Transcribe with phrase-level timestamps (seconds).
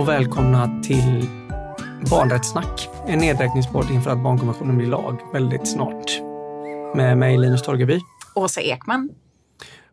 [0.00, 1.26] och välkomna till
[2.10, 2.88] Barnrättssnack.
[3.06, 6.20] En nedräkningspodd inför att barnkonventionen blir lag väldigt snart.
[6.94, 8.00] Med mig Linus Torgeby.
[8.34, 9.10] Åsa Ekman.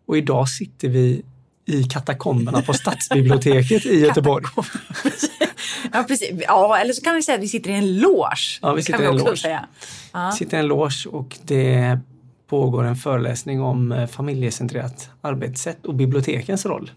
[0.05, 1.25] Och idag sitter vi
[1.65, 4.46] i katakomberna på Stadsbiblioteket i Göteborg.
[5.93, 6.42] ja, precis.
[6.47, 8.60] Ja, eller så kan vi säga att vi sitter i en loge.
[8.61, 9.61] Ja, vi sitter i en loge.
[10.14, 10.32] Ja.
[10.32, 12.00] sitter i en loge och det
[12.50, 16.92] pågår en föreläsning om familjecentrerat arbetssätt och bibliotekens roll.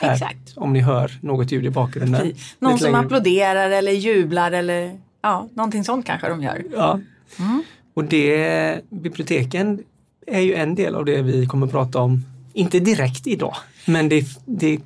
[0.00, 0.52] Här, exakt.
[0.56, 2.32] Om ni hör något ljud i bakgrunden.
[2.58, 6.64] Någon som applåderar eller jublar eller ja, någonting sånt kanske de gör.
[6.76, 7.00] Ja.
[7.38, 7.62] Mm.
[7.94, 9.82] Och det, biblioteken
[10.26, 14.08] är ju en del av det vi kommer att prata om, inte direkt idag, men
[14.08, 14.78] det, det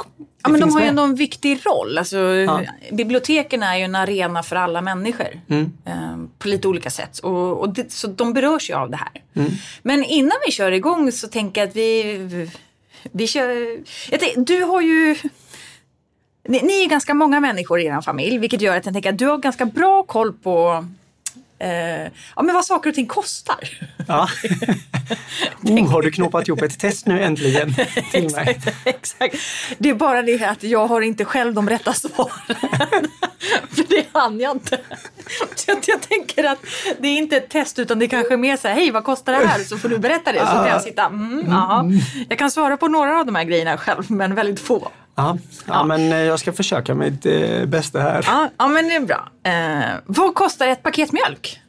[0.45, 1.99] Ja, men de har ju ändå en viktig roll.
[1.99, 2.63] Alltså, ja.
[2.93, 5.73] Biblioteken är ju en arena för alla människor mm.
[5.85, 7.19] eh, på lite olika sätt.
[7.19, 9.23] Och, och det, så de berörs ju av det här.
[9.35, 9.51] Mm.
[9.83, 12.51] Men innan vi kör igång så tänker jag att vi,
[13.13, 13.77] vi kör...
[14.11, 15.17] Tänkte, du har ju...
[16.49, 19.19] Ni, ni är ganska många människor i er familj vilket gör att jag tänker att
[19.19, 20.87] du har ganska bra koll på
[21.59, 22.03] eh,
[22.37, 23.69] ja, men vad saker och ting kostar.
[24.09, 24.29] Ja.
[25.79, 27.75] oh, har du knåpat ihop ett test nu äntligen
[28.11, 28.45] till mig?
[28.49, 29.37] exakt, exakt.
[29.79, 32.31] Det är bara det att jag har inte själv de rätta svaren.
[33.71, 34.81] För det hann jag inte.
[35.55, 36.59] Så jag, jag tänker att
[36.99, 39.33] det är inte ett test utan det är kanske mer så här, hej vad kostar
[39.33, 39.59] det här?
[39.59, 40.39] Så får du berätta det.
[40.39, 41.99] Så kan jag sitta, mm, mm.
[42.29, 44.89] Jag kan svara på några av de här grejerna själv men väldigt få.
[45.15, 48.25] Ja, ja, men eh, jag ska försöka mitt eh, bästa här.
[48.27, 49.29] Ja, ja, men det är bra.
[49.45, 51.61] Eh, vad kostar ett paket mjölk?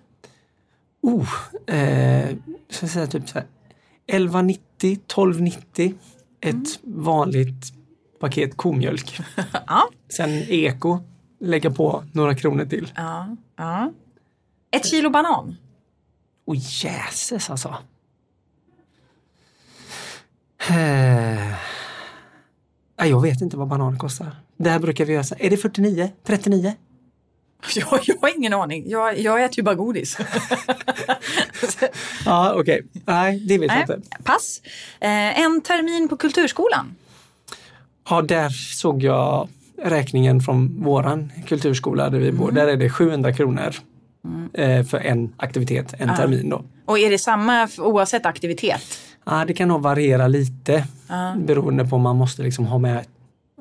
[1.01, 1.29] Oh,
[1.75, 2.29] eh,
[2.69, 3.47] ska säga typ så här
[4.07, 4.57] 11,90,
[5.07, 5.95] 12,90
[6.41, 6.65] ett mm.
[6.83, 7.73] vanligt
[8.19, 9.19] paket komjölk.
[9.67, 9.89] ja.
[10.09, 10.99] Sen eko,
[11.39, 12.91] lägga på några kronor till.
[12.95, 13.91] Ja, ja.
[14.71, 15.55] Ett kilo banan?
[16.45, 17.75] Oj, oh, jäses alltså.
[20.69, 21.53] Eh.
[22.95, 24.35] Jag vet inte vad bananer kostar.
[24.57, 25.35] Där brukar vi göra så.
[25.39, 26.11] Är det 49?
[26.23, 26.73] 39?
[27.75, 28.89] Jag, jag har ingen aning.
[28.89, 30.17] Jag, jag äter ju bara godis.
[32.25, 32.61] ja, okej.
[32.61, 33.01] Okay.
[33.05, 34.01] Nej, det vet jag inte.
[34.23, 34.61] Pass.
[34.99, 36.95] Eh, en termin på kulturskolan.
[38.09, 39.47] Ja, där såg jag
[39.83, 42.49] räkningen från våran kulturskola där vi bor.
[42.49, 42.55] Mm.
[42.55, 43.75] Där är det 700 kronor
[44.55, 44.85] mm.
[44.85, 46.17] för en aktivitet, en ah.
[46.17, 46.63] termin då.
[46.85, 48.99] Och är det samma oavsett aktivitet?
[49.25, 50.75] Ja, det kan nog variera lite
[51.11, 51.37] uh.
[51.37, 53.05] beroende på om man måste liksom ha med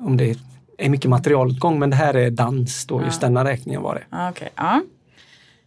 [0.01, 0.37] om det är
[0.77, 3.05] mycket materialåtgång men det här är dans då, uh.
[3.05, 4.29] just denna räkningen var det.
[4.29, 4.49] Okay.
[4.59, 4.79] Uh.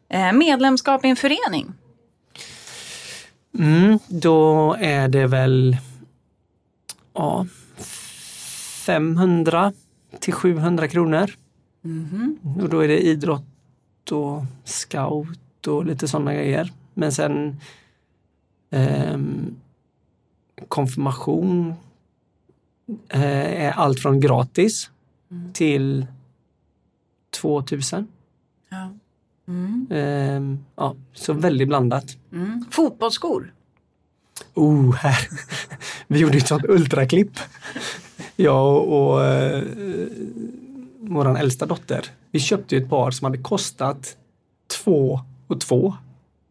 [0.09, 1.73] Eh, medlemskap i en förening?
[3.59, 5.77] Mm, då är det väl
[7.15, 7.47] ja,
[8.87, 9.73] 500
[10.21, 11.31] till 700 kronor.
[11.85, 12.63] Mm -hmm.
[12.63, 16.73] Och då är det idrott och scout och lite sådana grejer.
[16.95, 17.61] Men sen
[18.71, 19.57] um,
[20.69, 21.75] konfirmation
[23.09, 24.91] eh, är allt från gratis
[25.31, 25.53] mm.
[25.53, 26.07] till
[27.31, 28.07] 2000.
[28.69, 28.91] Ja.
[29.49, 29.87] Mm.
[29.91, 32.17] Eh, ja, så väldigt blandat.
[32.33, 32.65] Mm.
[32.71, 33.53] Fotbollsskor?
[34.55, 35.29] Oh, här.
[36.07, 37.39] Vi gjorde ett sånt ultraklipp.
[38.37, 39.63] Jag och, och eh,
[41.01, 42.05] vår äldsta dotter.
[42.31, 44.17] Vi köpte ett par som hade kostat
[44.67, 45.95] två och två.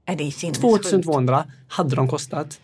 [0.06, 2.59] Är det 2200 hade de kostat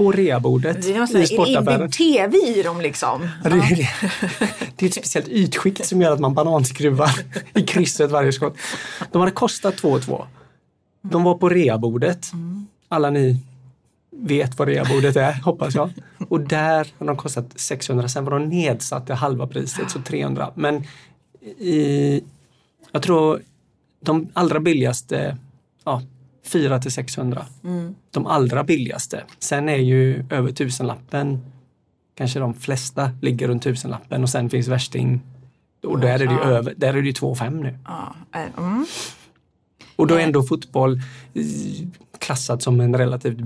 [0.00, 1.46] på reabordet i sportaffären.
[1.56, 3.28] Är det inbyggd tv i dem liksom?
[3.44, 3.90] Ja, det, är,
[4.76, 7.10] det är ett speciellt ytskikt som gör att man bananskruvar
[7.54, 8.56] i krysset varje skott.
[9.12, 10.26] De hade kostat 2 2.
[11.02, 12.26] De var på reabordet.
[12.88, 13.42] Alla ni
[14.10, 15.90] vet vad reabordet är, hoppas jag.
[16.28, 18.08] Och där har de kostat 600.
[18.08, 20.52] Sen var de nedsatt till halva priset, så 300.
[20.54, 20.84] Men
[21.58, 22.20] i,
[22.92, 23.42] jag tror
[24.00, 25.36] de allra billigaste
[25.84, 26.02] ja,
[26.52, 27.46] 4 till 600.
[27.64, 27.94] Mm.
[28.10, 29.24] De allra billigaste.
[29.38, 31.40] Sen är ju över tusenlappen
[32.14, 35.20] kanske de flesta ligger runt tusenlappen och sen finns värsting
[35.82, 37.78] och där är det ju över, där är det ju 2,5 nu.
[37.86, 38.14] Ja.
[38.34, 38.86] Eh, mm.
[39.96, 41.00] Och då är ändå fotboll
[42.18, 43.38] klassat som en relativt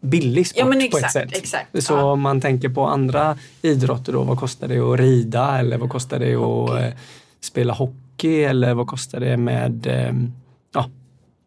[0.00, 1.36] billig sport ja, exakt, på ett sätt.
[1.36, 5.78] Exakt, så om man tänker på andra idrotter då, vad kostar det att rida eller
[5.78, 6.72] vad kostar det hockey.
[6.72, 6.98] att eh,
[7.40, 10.12] spela hockey eller vad kostar det med eh,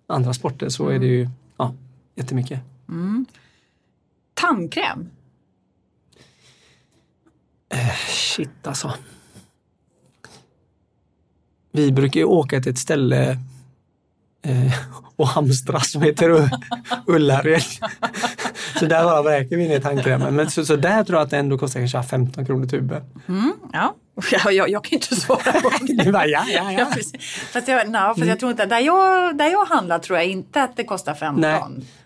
[0.07, 1.73] andra sporter så är det ju ja,
[2.15, 2.59] jättemycket.
[2.89, 3.25] Mm.
[4.33, 5.09] Tandkräm?
[7.69, 8.93] Eh, shit alltså.
[11.71, 13.37] Vi brukar ju åka till ett ställe
[14.41, 14.73] eh,
[15.15, 16.49] och hamstra som heter
[17.07, 17.63] Ullared.
[18.79, 20.35] Så där bara vräker vi ner tandkrämen.
[20.35, 23.01] Men så, så där tror jag att det ändå kostar kanske 15 kronor tuben.
[23.27, 23.95] Mm, ja.
[24.31, 25.71] Ja, jag, jag kan inte svara på
[26.03, 26.11] det.
[26.11, 26.87] bara, ja, ja, ja.
[27.51, 30.63] fast jag, no, fast jag tror inte, där jag, där jag handlar tror jag inte
[30.63, 31.41] att det kostar 15.
[31.41, 31.61] Nej,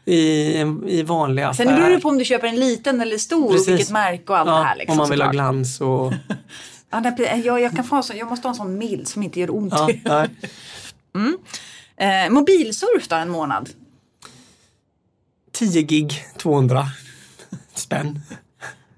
[0.06, 1.68] i, i vanliga affärer.
[1.68, 3.68] Sen beror det på om du köper en liten eller stor Precis.
[3.68, 4.76] och vilket märke och allt ja, det här.
[4.76, 6.14] Liksom, om man vill ha glans och
[6.90, 9.40] Ja, nej, jag, jag, kan få så, jag måste ha en sån mild som inte
[9.40, 9.74] gör ont.
[10.04, 10.26] Ja,
[11.16, 11.38] mm.
[11.98, 13.70] eh, mobilsurf då en månad?
[15.58, 16.86] 10 gig, 200
[17.74, 18.20] spänn.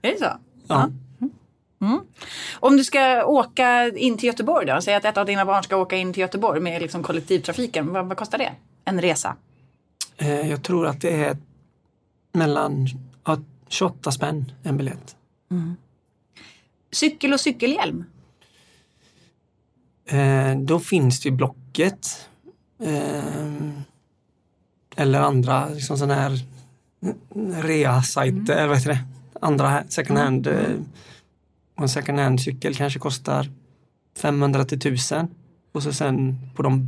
[0.01, 0.37] Är det så?
[0.67, 0.89] Ja.
[1.81, 1.99] Mm.
[2.53, 5.75] Om du ska åka in till Göteborg då, säg att ett av dina barn ska
[5.77, 8.51] åka in till Göteborg med liksom kollektivtrafiken, vad, vad kostar det?
[8.85, 9.35] En resa?
[10.17, 11.37] Eh, jag tror att det är
[12.31, 12.87] mellan
[13.25, 15.15] ja, 28 spänn en biljett.
[15.51, 15.75] Mm.
[16.91, 18.05] Cykel och cykelhjälm?
[20.05, 22.29] Eh, då finns det ju Blocket.
[22.83, 23.43] Eh,
[24.99, 26.39] eller andra liksom sådana här
[27.61, 28.67] rea-sajter, mm.
[28.67, 28.99] vad heter det?
[29.41, 30.47] Andra second hand.
[30.47, 30.85] Mm.
[31.81, 33.49] En second hand cykel kanske kostar
[34.17, 35.27] 500 till 1000.
[35.71, 36.87] Och så sen på de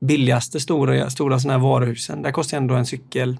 [0.00, 3.38] billigaste stora, stora sådana här varuhusen, där kostar ändå en cykel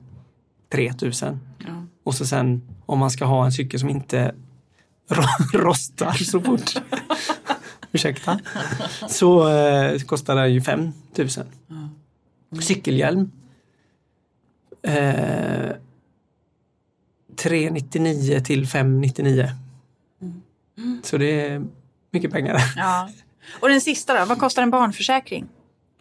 [0.73, 1.41] 3000.
[1.59, 1.85] Ja.
[2.05, 4.35] Och så sen om man ska ha en cykel som inte
[5.53, 6.75] rostar så fort,
[7.93, 8.41] ursäkta,
[9.09, 11.47] så eh, kostar den ju 5000.
[11.71, 12.63] Mm.
[12.63, 13.31] Cykelhjälm.
[14.82, 15.73] Eh,
[17.37, 19.50] 399 till 599.
[20.77, 21.03] Mm.
[21.03, 21.65] Så det är
[22.11, 22.61] mycket pengar.
[22.77, 23.11] Ja.
[23.61, 25.49] Och den sista då, vad kostar en barnförsäkring?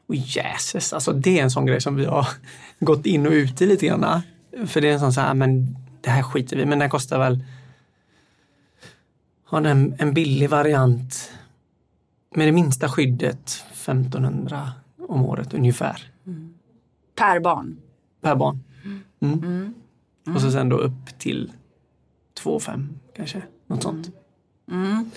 [0.08, 2.28] Oh, Jesus, alltså det är en sån grej som vi har
[2.80, 4.22] gått in och ut i lite grann.
[4.68, 7.20] För det är en sån så här, men det här skiter vi men den kostar
[7.20, 7.44] väl
[9.44, 11.32] har en, en billig variant
[12.36, 14.72] med det minsta skyddet 1500
[15.08, 16.12] om året ungefär.
[16.28, 16.54] Mm.
[17.16, 17.78] Per barn?
[18.22, 18.64] Per barn.
[19.22, 19.34] Mm.
[19.34, 19.74] Mm.
[20.28, 20.36] mm.
[20.36, 21.52] Och så sen då upp till
[22.34, 24.10] 2 5 kanske, något sånt.
[24.72, 25.12] Mm.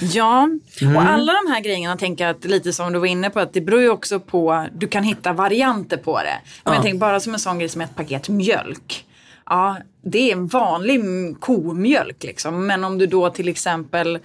[0.00, 0.48] Ja,
[0.80, 0.96] mm.
[0.96, 3.52] och alla de här grejerna tänker jag att lite som du var inne på att
[3.52, 6.40] det beror ju också på, du kan hitta varianter på det.
[6.44, 6.74] Om ja.
[6.74, 9.06] jag tänker bara som en sån grej som ett paket mjölk.
[9.46, 11.00] Ja, det är en vanlig
[11.40, 12.66] komjölk liksom.
[12.66, 14.18] Men om du då till exempel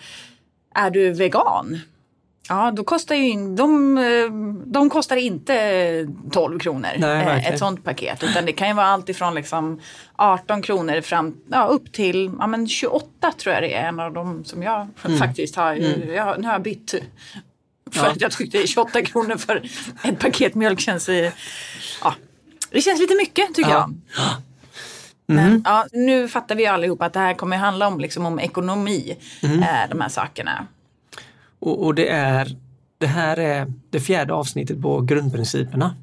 [0.75, 1.79] är du vegan
[2.49, 8.23] Ja, då kostar ju de, de kostar inte 12 kronor Nej, ett sånt paket.
[8.23, 9.81] Utan det kan ju vara allt ifrån liksom
[10.15, 14.13] 18 kronor fram, ja, upp till ja, men 28 tror jag det är en av
[14.13, 15.17] de som jag mm.
[15.17, 15.75] faktiskt har.
[15.75, 16.13] Mm.
[16.13, 16.91] Jag, nu har jag bytt.
[17.91, 18.13] För ja.
[18.17, 19.69] jag tyckte 28 kronor för
[20.03, 21.09] ett paket mjölk känns,
[22.03, 22.15] ja,
[22.71, 23.75] det känns lite mycket tycker ja.
[23.77, 23.93] jag.
[25.27, 25.51] Mm.
[25.51, 29.17] Men ja, nu fattar vi allihop att det här kommer handla om, liksom, om ekonomi,
[29.43, 29.63] mm.
[29.63, 30.67] eh, de här sakerna.
[31.59, 32.57] Och, och, det, är,
[32.97, 35.95] det här är det fjärde avsnittet på grundprinciperna.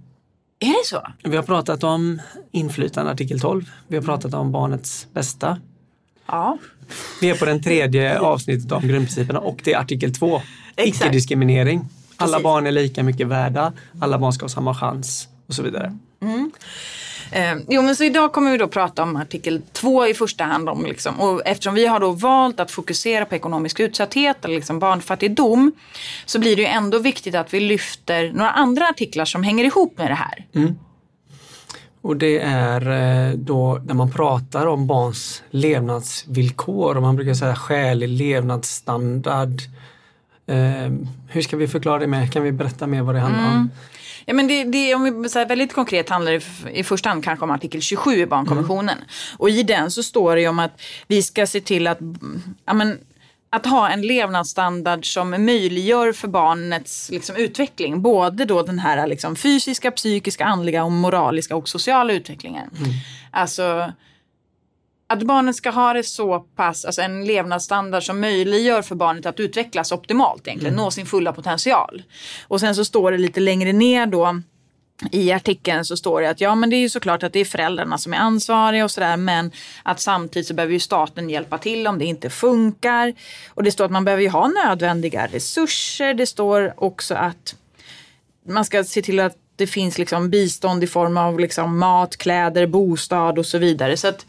[0.59, 1.07] Är det så?
[1.29, 2.21] Vi har pratat om
[2.51, 3.71] inflytande artikel 12.
[3.89, 5.59] Vi har pratat om barnets bästa.
[6.27, 6.59] Ja.
[7.21, 10.43] Vi är på den tredje avsnittet om grundprinciperna och det är artikel 2.
[10.77, 11.89] Icke-diskriminering.
[12.17, 12.45] Alla Precis.
[12.45, 13.73] barn är lika mycket värda.
[14.01, 15.99] Alla barn ska ha samma chans och så vidare.
[16.21, 16.51] Mm.
[17.33, 20.69] Eh, jo men så idag kommer vi då prata om artikel 2 i första hand.
[20.69, 24.79] Om liksom, och eftersom vi har då valt att fokusera på ekonomisk utsatthet eller liksom
[24.79, 25.73] barnfattigdom
[26.27, 29.99] så blir det ju ändå viktigt att vi lyfter några andra artiklar som hänger ihop
[29.99, 30.47] med det här.
[30.55, 30.75] Mm.
[32.03, 37.57] Och det är eh, då när man pratar om barns levnadsvillkor och man brukar säga
[37.57, 39.63] skälig levnadsstandard.
[40.47, 40.93] Eh,
[41.29, 42.33] hur ska vi förklara det med?
[42.33, 43.57] Kan vi berätta mer vad det handlar mm.
[43.57, 43.71] om?
[44.25, 47.45] Ja, men det, det, om vi säger väldigt konkret handlar det i första hand kanske
[47.45, 48.97] om artikel 27 i barnkonventionen.
[48.97, 49.09] Mm.
[49.37, 51.99] Och i den så står det ju om att vi ska se till att
[52.65, 52.99] ja, men,
[53.51, 58.03] att ha en levnadsstandard som möjliggör för barnets liksom, utveckling.
[58.03, 62.71] Både då den här liksom, fysiska, psykiska, andliga och moraliska och sociala utvecklingen.
[62.79, 62.91] Mm.
[63.31, 63.93] Alltså
[65.13, 69.41] att barnet ska ha det så pass, alltså en levnadsstandard som möjliggör för barnet att
[69.41, 70.85] utvecklas optimalt egentligen, mm.
[70.85, 72.03] nå sin fulla potential.
[72.49, 74.43] Och sen så står det lite längre ner då
[75.11, 77.45] i artikeln så står det att ja men det är ju såklart att det är
[77.45, 79.51] föräldrarna som är ansvariga och sådär men
[79.83, 83.15] att samtidigt så behöver ju staten hjälpa till om det inte funkar.
[83.49, 86.15] Och det står att man behöver ju ha nödvändiga resurser.
[86.15, 87.55] Det står också att
[88.49, 92.67] man ska se till att det finns liksom bistånd i form av liksom mat, kläder,
[92.67, 93.97] bostad och så vidare.
[93.97, 94.27] Så att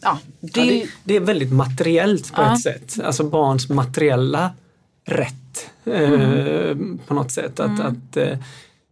[0.00, 0.60] ja, det...
[0.60, 2.54] Ja, det, det, är väldigt materiellt på ja.
[2.54, 2.98] ett sätt.
[3.04, 4.50] Alltså barns materiella
[5.04, 6.12] rätt mm.
[6.12, 7.60] eh, på något sätt.
[7.60, 7.86] Att, mm.
[7.86, 8.38] att eh,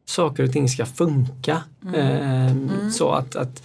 [0.04, 1.62] saker och ting ska funka.
[1.84, 1.94] Mm.
[1.94, 2.90] Eh, mm.
[2.90, 3.62] så att, att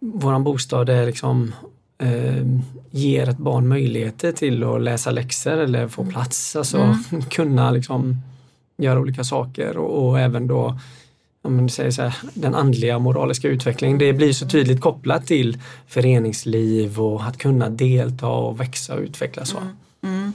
[0.00, 1.54] våran bostad är liksom
[1.98, 2.46] eh,
[2.90, 6.56] ger ett barn möjligheter till att läsa läxor eller få plats.
[6.56, 7.22] Alltså mm.
[7.30, 8.16] kunna liksom
[8.76, 10.78] göra olika saker och, och även då
[11.42, 13.98] om man säger så här, den andliga och moraliska utvecklingen.
[13.98, 19.54] Det blir så tydligt kopplat till föreningsliv och att kunna delta och växa och utvecklas.
[19.54, 19.68] Mm.
[20.02, 20.32] Mm.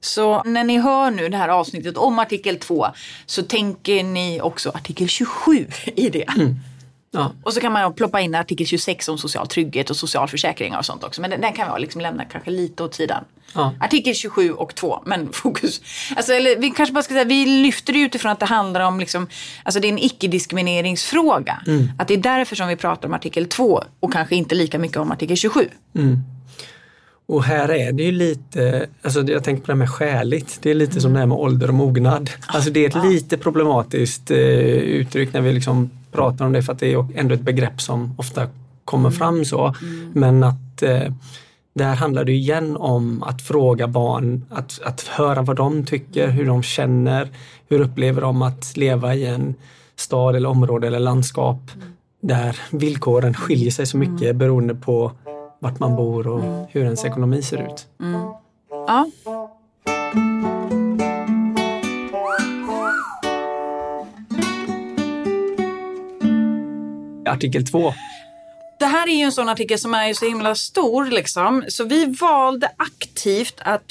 [0.00, 2.86] Så när ni hör nu det här avsnittet om artikel 2
[3.26, 6.28] så tänker ni också artikel 27 i det.
[6.36, 6.56] Mm.
[7.14, 7.32] Ja.
[7.42, 11.04] Och så kan man ploppa in artikel 26 om social trygghet och socialförsäkringar och sånt
[11.04, 11.20] också.
[11.20, 13.24] Men den, den kan vi liksom lämna kanske lite åt sidan.
[13.54, 13.74] Ja.
[13.80, 15.80] Artikel 27 och 2, men fokus.
[16.16, 19.00] Alltså, eller, vi kanske bara ska säga, vi lyfter det utifrån att det handlar om,
[19.00, 19.26] liksom,
[19.62, 21.62] alltså det är en icke-diskrimineringsfråga.
[21.66, 21.92] Mm.
[21.98, 24.96] Att det är därför som vi pratar om artikel 2 och kanske inte lika mycket
[24.96, 25.68] om artikel 27.
[25.94, 26.18] Mm.
[27.26, 30.70] Och här är det ju lite, alltså jag tänker på det här med skäligt, det
[30.70, 32.30] är lite som det här med ålder och mognad.
[32.46, 36.72] Alltså det är ett lite problematiskt eh, uttryck när vi liksom pratar om det för
[36.72, 38.46] att det är ändå ett begrepp som ofta
[38.84, 39.18] kommer mm.
[39.18, 39.74] fram så.
[39.82, 40.10] Mm.
[40.14, 41.12] Men att eh,
[41.74, 46.46] där handlar det igen om att fråga barn, att, att höra vad de tycker, hur
[46.46, 47.28] de känner,
[47.68, 49.54] hur upplever de att leva i en
[49.96, 51.88] stad eller område eller landskap mm.
[52.20, 54.38] där villkoren skiljer sig så mycket mm.
[54.38, 55.12] beroende på
[55.58, 56.64] vart man bor och mm.
[56.70, 57.86] hur ens ekonomi ser ut.
[58.00, 58.20] Mm.
[58.70, 59.06] Ja.
[67.42, 67.94] Artikel 2.
[68.78, 71.64] Det här är ju en sån artikel som är så himla stor liksom.
[71.68, 73.82] Så vi valde aktivt att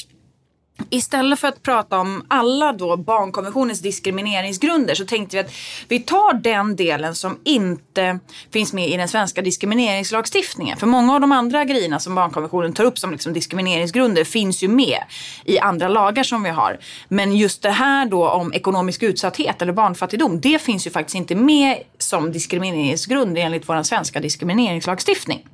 [0.93, 5.53] Istället för att prata om alla då barnkonventionens diskrimineringsgrunder så tänkte vi att
[5.87, 8.19] vi tar den delen som inte
[8.53, 10.77] finns med i den svenska diskrimineringslagstiftningen.
[10.77, 14.67] För många av de andra grejerna som barnkonventionen tar upp som liksom diskrimineringsgrunder finns ju
[14.67, 15.03] med
[15.45, 16.79] i andra lagar som vi har.
[17.07, 21.35] Men just det här då om ekonomisk utsatthet eller barnfattigdom, det finns ju faktiskt inte
[21.35, 25.47] med som diskrimineringsgrund enligt vår svenska diskrimineringslagstiftning.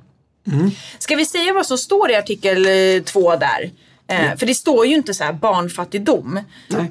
[0.52, 0.70] Mm.
[0.98, 2.64] Ska vi säga vad som står i artikel
[3.04, 3.70] 2 eh, där?
[4.08, 6.40] Eh, för det står ju inte så här barnfattigdom.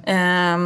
[0.06, 0.58] Eh,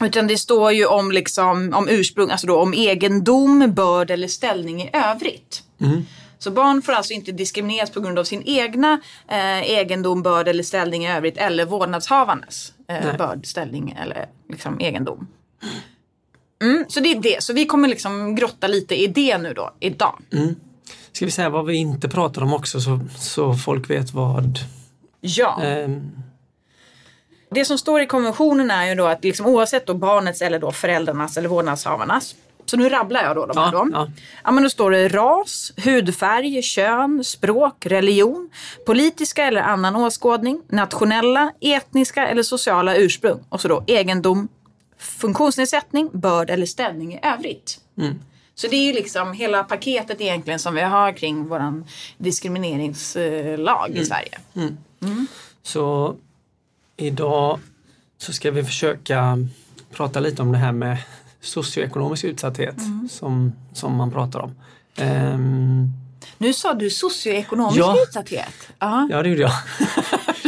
[0.00, 4.82] utan det står ju om, liksom, om ursprung, alltså då om egendom, börd eller ställning
[4.82, 5.62] i övrigt.
[5.80, 6.02] Mm.
[6.38, 10.62] Så barn får alltså inte diskrimineras på grund av sin egna eh, egendom, börd eller
[10.62, 15.26] ställning i övrigt eller vårdnadshavarnas eh, börd, ställning eller liksom, egendom.
[16.62, 17.42] Mm, så det är det.
[17.42, 20.20] Så vi kommer liksom grotta lite i det nu då, idag.
[20.32, 20.54] Mm.
[21.12, 24.58] Ska vi säga vad vi inte pratar om också så, så folk vet vad
[25.24, 25.62] Ja.
[25.84, 26.22] Um.
[27.50, 30.72] Det som står i konventionen är ju då att liksom, oavsett då barnets eller då
[30.72, 32.34] föräldrarnas eller vårdnadshavarnas
[32.66, 33.90] så nu rabblar jag då de här ja, då.
[33.92, 34.08] Ja.
[34.44, 34.50] ja.
[34.50, 38.50] men då står det ras, hudfärg, kön, språk, religion,
[38.86, 44.48] politiska eller annan åskådning, nationella, etniska eller sociala ursprung och så då egendom,
[44.98, 47.80] funktionsnedsättning, börd eller ställning i övrigt.
[47.98, 48.20] Mm.
[48.54, 51.84] Så det är ju liksom hela paketet egentligen som vi har kring våran
[52.18, 54.02] diskrimineringslag mm.
[54.02, 54.38] i Sverige.
[54.56, 54.76] Mm.
[55.04, 55.26] Mm.
[55.62, 56.16] Så
[56.96, 57.60] idag
[58.18, 59.38] så ska vi försöka
[59.92, 60.98] prata lite om det här med
[61.40, 63.08] socioekonomisk utsatthet mm.
[63.10, 64.54] som, som man pratar om.
[65.00, 65.92] Um,
[66.38, 67.96] nu sa du socioekonomisk ja.
[68.02, 68.68] utsatthet.
[68.78, 69.08] Aha.
[69.10, 69.52] Ja, det gjorde jag.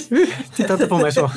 [0.55, 1.31] Titta inte på mig så.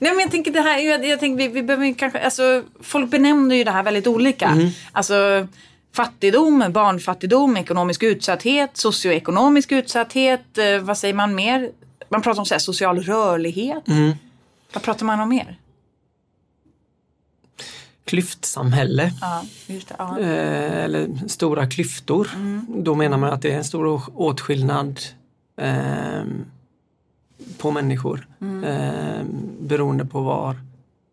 [0.00, 3.10] Nej men jag tänker det här, jag, jag tänker vi, vi behöver kanske, alltså folk
[3.10, 4.46] benämner ju det här väldigt olika.
[4.46, 4.70] Mm.
[4.92, 5.46] Alltså
[5.94, 11.70] fattigdom, barnfattigdom, ekonomisk utsatthet, socioekonomisk utsatthet, eh, vad säger man mer?
[12.12, 13.88] Man pratar om så här, social rörlighet.
[13.88, 14.12] Mm.
[14.72, 15.58] Vad pratar man om mer?
[18.04, 19.12] Klyftsamhälle.
[19.20, 20.18] Ja, det, ja.
[20.18, 22.28] eh, eller stora klyftor.
[22.34, 22.66] Mm.
[22.68, 25.00] Då menar man att det är en stor åtskillnad
[25.56, 26.24] eh,
[27.58, 28.28] på människor.
[28.40, 28.64] Mm.
[28.64, 29.24] Eh,
[29.60, 30.56] beroende på var,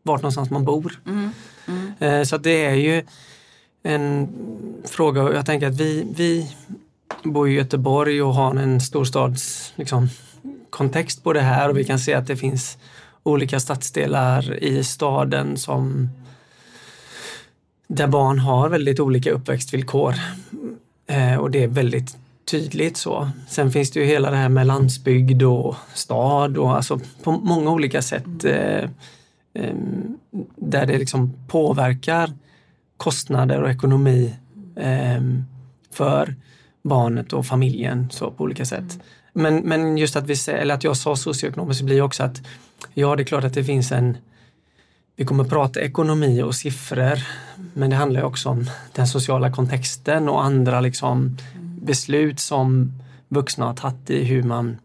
[0.04, 1.02] vart någonstans man bor.
[1.06, 1.30] Mm.
[1.68, 1.94] mm.
[2.00, 3.06] Eh, så det är ju
[3.84, 4.28] en
[4.84, 6.56] fråga jag tänker att vi, vi
[7.24, 10.10] bor i Göteborg och har en storstads liksom,
[10.70, 12.78] kontext på det här och vi kan se att det finns
[13.24, 16.10] olika stadsdelar i staden som
[17.88, 20.16] där barn har väldigt olika uppväxtvillkor.
[21.08, 22.18] Eh, och det är väldigt
[22.52, 23.30] tydligt så.
[23.48, 27.72] Sen finns det ju hela det här med landsbygd och stad och alltså på många
[27.72, 28.84] olika sätt eh,
[29.54, 29.76] eh,
[30.56, 32.34] där det liksom påverkar
[32.98, 34.36] kostnader och ekonomi
[34.76, 35.22] eh,
[35.92, 36.36] för
[36.84, 39.00] barnet och familjen så på olika sätt.
[39.40, 42.42] Men, men just att, vi, eller att jag sa socioekonomiskt blir också att
[42.94, 44.18] ja, det är klart att det finns en
[45.16, 47.20] vi kommer prata ekonomi och siffror
[47.74, 51.38] men det handlar också om den sociala kontexten och andra liksom
[51.82, 52.92] beslut som
[53.28, 54.78] vuxna har tagit i hur man,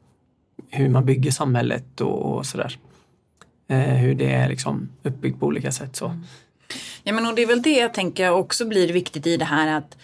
[0.71, 2.79] hur man bygger samhället och, och sådär.
[3.69, 5.97] Eh, hur det är liksom uppbyggt på olika sätt.
[5.97, 6.21] Så.
[7.03, 9.79] Ja, men och det är väl det jag tänker också blir viktigt i det här
[9.79, 9.97] att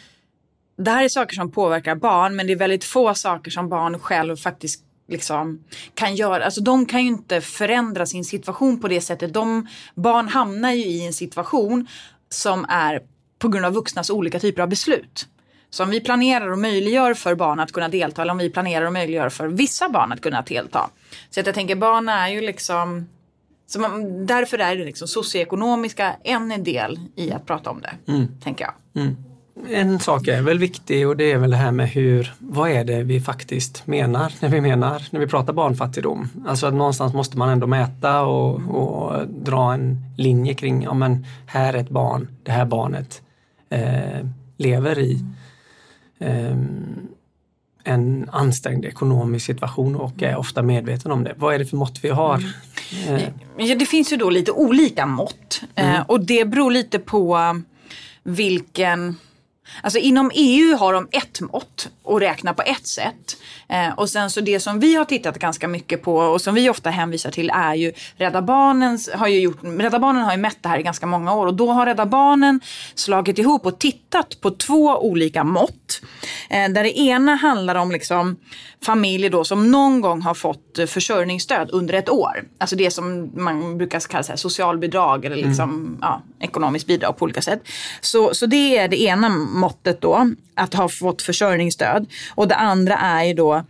[0.85, 3.99] det här är saker som påverkar barn men det är väldigt få saker som barn
[3.99, 6.45] själv faktiskt liksom kan göra.
[6.45, 9.35] Alltså de kan ju inte förändra sin situation på det sättet.
[9.35, 11.87] De, barn hamnar ju i en situation
[12.29, 13.03] som är
[13.39, 15.29] på grund av vuxnas olika typer av beslut.
[15.71, 18.87] Så om vi planerar och möjliggör för barn att kunna delta eller om vi planerar
[18.87, 20.91] och möjliggör för vissa barn att kunna delta.
[21.31, 23.09] Så att jag tänker barn är ju liksom
[23.67, 28.29] så man, därför är det liksom socioekonomiska en del i att prata om det, mm.
[28.41, 29.03] tänker jag.
[29.03, 29.17] Mm.
[29.69, 32.85] En sak är väl viktig och det är väl det här med hur, vad är
[32.85, 36.29] det vi faktiskt menar när vi menar, när vi pratar barnfattigdom.
[36.47, 41.27] Alltså att någonstans måste man ändå mäta och, och dra en linje kring, ja men
[41.47, 43.23] här är ett barn, det här barnet
[43.71, 44.27] eh,
[44.57, 45.25] lever i
[46.19, 46.57] eh,
[47.85, 51.35] en ansträngd ekonomisk situation och är ofta medveten om det.
[51.37, 52.45] Vad är det för mått vi har?
[53.09, 53.23] Mm.
[53.57, 55.95] Ja, det finns ju då lite olika mått mm.
[55.95, 57.39] eh, och det beror lite på
[58.23, 59.17] vilken
[59.83, 63.37] Alltså inom EU har de ett mått och räknar på ett sätt.
[63.69, 66.71] Eh, och sen så det som vi har tittat ganska mycket på och som vi
[66.71, 70.59] ofta hänvisar till är ju Rädda Barnen har ju gjort, Rädda Barnen har ju mätt
[70.61, 72.61] det här i ganska många år och då har Rädda Barnen
[72.95, 76.01] slagit ihop och tittat på två olika mått.
[76.51, 78.37] Eh, där det ena handlar om liksom
[78.83, 82.45] familjer då som någon gång har fått försörjningsstöd under ett år.
[82.59, 85.99] Alltså det som man brukar kalla så socialbidrag eller liksom, mm.
[86.01, 87.63] ja, ekonomiskt bidrag på olika sätt.
[88.01, 89.29] Så, så det är det ena
[89.61, 92.07] måttet då, att ha fått försörjningsstöd.
[92.35, 93.65] Och det andra är ju då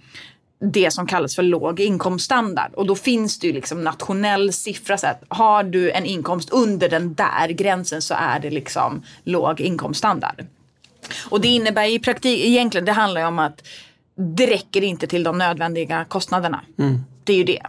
[0.60, 2.74] det som kallas för låg inkomststandard.
[2.74, 4.98] Och då finns det ju liksom nationell siffra.
[4.98, 9.60] Så att har du en inkomst under den där gränsen så är det liksom låg
[9.60, 10.46] inkomststandard.
[11.28, 13.62] Och det innebär i praktik, egentligen det handlar ju om att
[14.16, 16.60] det räcker inte till de nödvändiga kostnaderna.
[16.78, 17.04] Mm.
[17.24, 17.62] Det är ju det.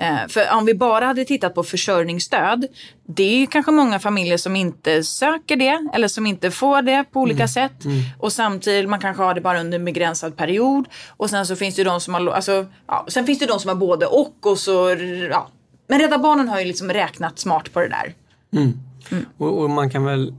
[0.00, 2.66] Eh, för om vi bara hade tittat på försörjningsstöd,
[3.06, 7.04] det är ju kanske många familjer som inte söker det eller som inte får det
[7.12, 7.48] på olika mm.
[7.48, 7.84] sätt.
[7.84, 8.02] Mm.
[8.18, 10.84] Och samtidigt, man kanske har det bara under en begränsad period.
[11.08, 13.68] Och sen så finns det de som har, alltså, ja, sen finns det de som
[13.68, 14.96] har både och och så,
[15.30, 15.48] ja.
[15.86, 18.14] Men Rädda Barnen har ju liksom räknat smart på det där.
[18.52, 18.72] Mm.
[19.10, 19.26] mm.
[19.36, 20.34] Och, och, man kan väl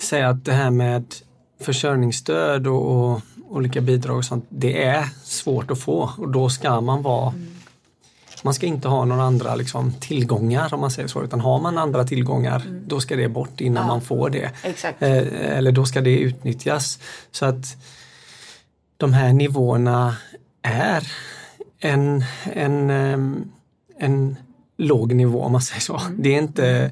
[0.00, 1.14] säga att det här med
[1.60, 6.80] försörjningsstöd och, och olika bidrag och sånt, det är svårt att få och då ska
[6.80, 7.51] man vara mm.
[8.42, 11.78] Man ska inte ha några andra liksom, tillgångar om man säger så, utan har man
[11.78, 12.82] andra tillgångar mm.
[12.86, 13.86] då ska det bort innan ja.
[13.86, 14.50] man får det.
[14.98, 16.98] Eh, eller då ska det utnyttjas.
[17.30, 17.76] Så att
[18.96, 20.16] de här nivåerna
[20.62, 21.12] är
[21.78, 22.90] en, en,
[23.98, 24.36] en
[24.76, 25.98] låg nivå om man säger så.
[25.98, 26.22] Mm.
[26.22, 26.90] Det, är inte,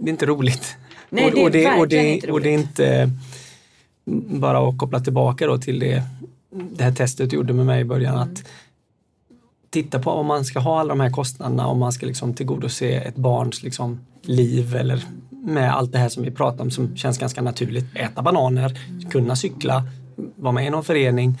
[0.00, 0.76] det är inte roligt.
[1.08, 2.34] Nej, det är och, det, och, det, inte roligt.
[2.34, 3.10] och det är inte
[4.40, 6.02] bara att koppla tillbaka då till det,
[6.50, 8.14] det här testet du gjorde med mig i början.
[8.14, 8.28] Mm.
[8.28, 8.44] att
[9.70, 12.88] Titta på om man ska ha alla de här kostnaderna, om man ska liksom tillgodose
[12.88, 17.18] ett barns liksom liv eller med allt det här som vi pratar om som känns
[17.18, 17.96] ganska naturligt.
[17.96, 18.78] Äta bananer,
[19.10, 19.84] kunna cykla,
[20.36, 21.38] vara med i någon förening.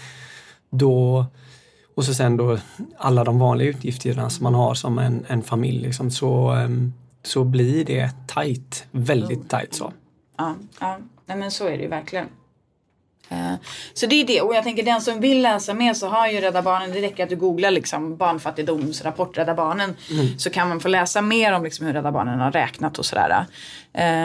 [0.70, 1.26] Då,
[1.94, 2.58] och så sen då
[2.98, 5.82] alla de vanliga utgifterna som man har som en, en familj.
[5.82, 9.92] Liksom, så, ehm, så blir det tajt, väldigt tajt så.
[10.38, 10.98] Ja, ja.
[11.26, 12.26] Nej, men så är det ju verkligen.
[13.28, 13.54] Eh,
[13.94, 14.40] så det är det.
[14.40, 17.22] Och jag tänker den som vill läsa mer så har ju Rädda Barnen, det räcker
[17.22, 19.96] att du googlar liksom barnfattigdomsrapport Rädda Barnen.
[20.10, 20.38] Mm.
[20.38, 23.46] Så kan man få läsa mer om liksom hur Rädda Barnen har räknat och sådär.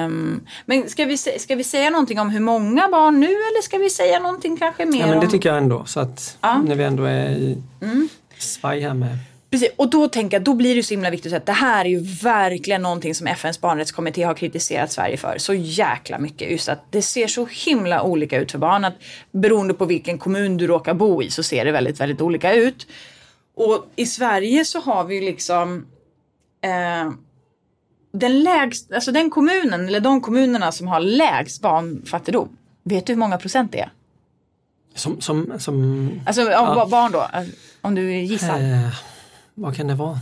[0.06, 3.78] Um, men ska vi, ska vi säga någonting om hur många barn nu eller ska
[3.78, 5.32] vi säga någonting kanske mer Ja men det om...
[5.32, 5.86] tycker jag ändå.
[5.86, 6.58] Så att ja.
[6.58, 8.10] när vi ändå är i mm.
[8.38, 9.18] svaj här med
[9.56, 11.90] Precis, och då tänker jag, då blir det så himla viktigt att det här är
[11.90, 16.52] ju verkligen någonting som FNs barnrättskommitté har kritiserat Sverige för så jäkla mycket.
[16.52, 18.86] Just att det ser så himla olika ut för barn.
[18.86, 18.94] Att
[19.32, 22.88] beroende på vilken kommun du råkar bo i så ser det väldigt, väldigt olika ut.
[23.56, 25.86] Och i Sverige så har vi ju liksom
[26.62, 27.12] eh,
[28.14, 32.58] den lägst, alltså den kommunen eller de kommunerna som har lägst barnfattigdom.
[32.84, 33.92] Vet du hur många procent det är?
[34.96, 36.88] Som, som, som alltså ja.
[36.92, 37.28] barn då,
[37.82, 38.60] om du gissar.
[38.60, 39.15] Eh
[39.56, 40.20] vad kan det vara?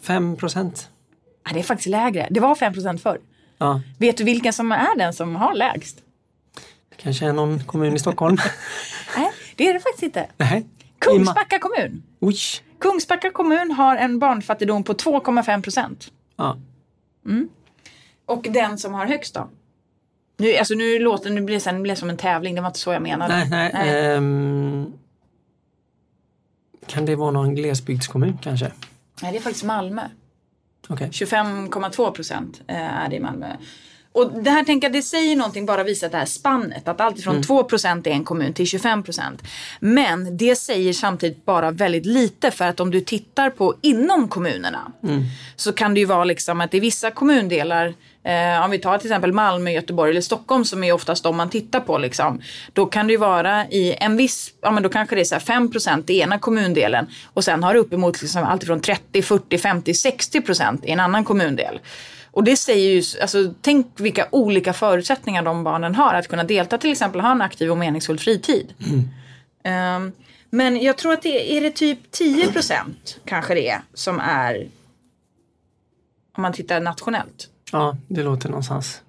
[0.00, 0.88] 5 procent?
[1.44, 2.28] Ja, det är faktiskt lägre.
[2.30, 3.20] Det var 5 procent förr.
[3.58, 3.80] Ja.
[3.98, 5.96] Vet du vilken som är den som har lägst?
[6.88, 8.36] Det kanske är någon kommun i Stockholm?
[9.16, 10.26] Nej, det är det faktiskt inte.
[10.36, 10.66] Nej.
[10.98, 12.02] Kungsbacka kommun.
[12.20, 12.36] Oj.
[12.78, 16.12] Kungsbacka kommun har en barnfattigdom på 2,5 procent.
[16.36, 16.56] Ja.
[17.26, 17.48] Mm.
[18.26, 19.48] Och den som har högst då?
[20.36, 22.92] Nu, alltså nu låter nu blir det, blir som en tävling, det var inte så
[22.92, 23.34] jag menade.
[23.34, 23.70] Nej, nej.
[23.72, 24.16] nej.
[24.16, 24.92] Um,
[26.86, 28.72] kan det vara någon glesbygdskommun kanske?
[29.22, 30.02] Nej, det är faktiskt Malmö.
[30.88, 31.08] Okay.
[31.08, 33.56] 25,2 procent eh, är det i Malmö.
[34.12, 36.88] Och det här tänker jag, det säger någonting, bara visar det här spannet.
[36.88, 37.42] Att allt från mm.
[37.42, 39.42] 2 procent i en kommun till 25 procent.
[39.80, 44.92] Men det säger samtidigt bara väldigt lite för att om du tittar på inom kommunerna
[45.02, 45.22] mm.
[45.56, 49.06] så kan det ju vara liksom att i vissa kommundelar Eh, om vi tar till
[49.06, 51.98] exempel Malmö, Göteborg eller Stockholm som är oftast de man tittar på.
[51.98, 52.40] Liksom,
[52.72, 55.40] då kan det ju vara i en viss, ja men då kanske det är så
[55.40, 55.70] 5
[56.06, 60.40] i ena kommundelen och sen har det uppemot liksom allt från 30, 40, 50, 60
[60.40, 61.80] procent i en annan kommundel.
[62.30, 66.78] Och det säger ju, alltså tänk vilka olika förutsättningar de barnen har att kunna delta
[66.78, 68.74] till exempel ha en aktiv och meningsfull fritid.
[69.64, 69.96] Mm.
[69.96, 70.12] Um,
[70.50, 72.52] men jag tror att det är det typ 10
[73.24, 74.68] kanske det är som är
[76.36, 77.48] om man tittar nationellt.
[77.72, 79.02] Ja, det låter någonstans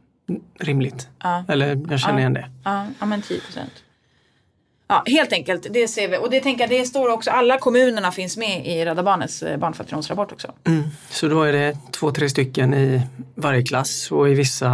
[0.60, 1.08] rimligt.
[1.23, 1.45] Ja.
[1.47, 2.19] Eller jag känner ja.
[2.19, 2.49] igen det.
[2.63, 3.71] Ja, ja men 10 procent.
[4.88, 5.67] Ja, helt enkelt.
[5.69, 6.17] Det ser vi.
[6.17, 9.58] Och det tänker jag, det står också, alla kommunerna finns med i Rädda Barnens eh,
[9.58, 10.52] barnfattigdomsrapport också.
[10.63, 10.84] Mm.
[11.10, 13.02] Så då är det två, tre stycken i
[13.36, 14.69] varje klass och i vissa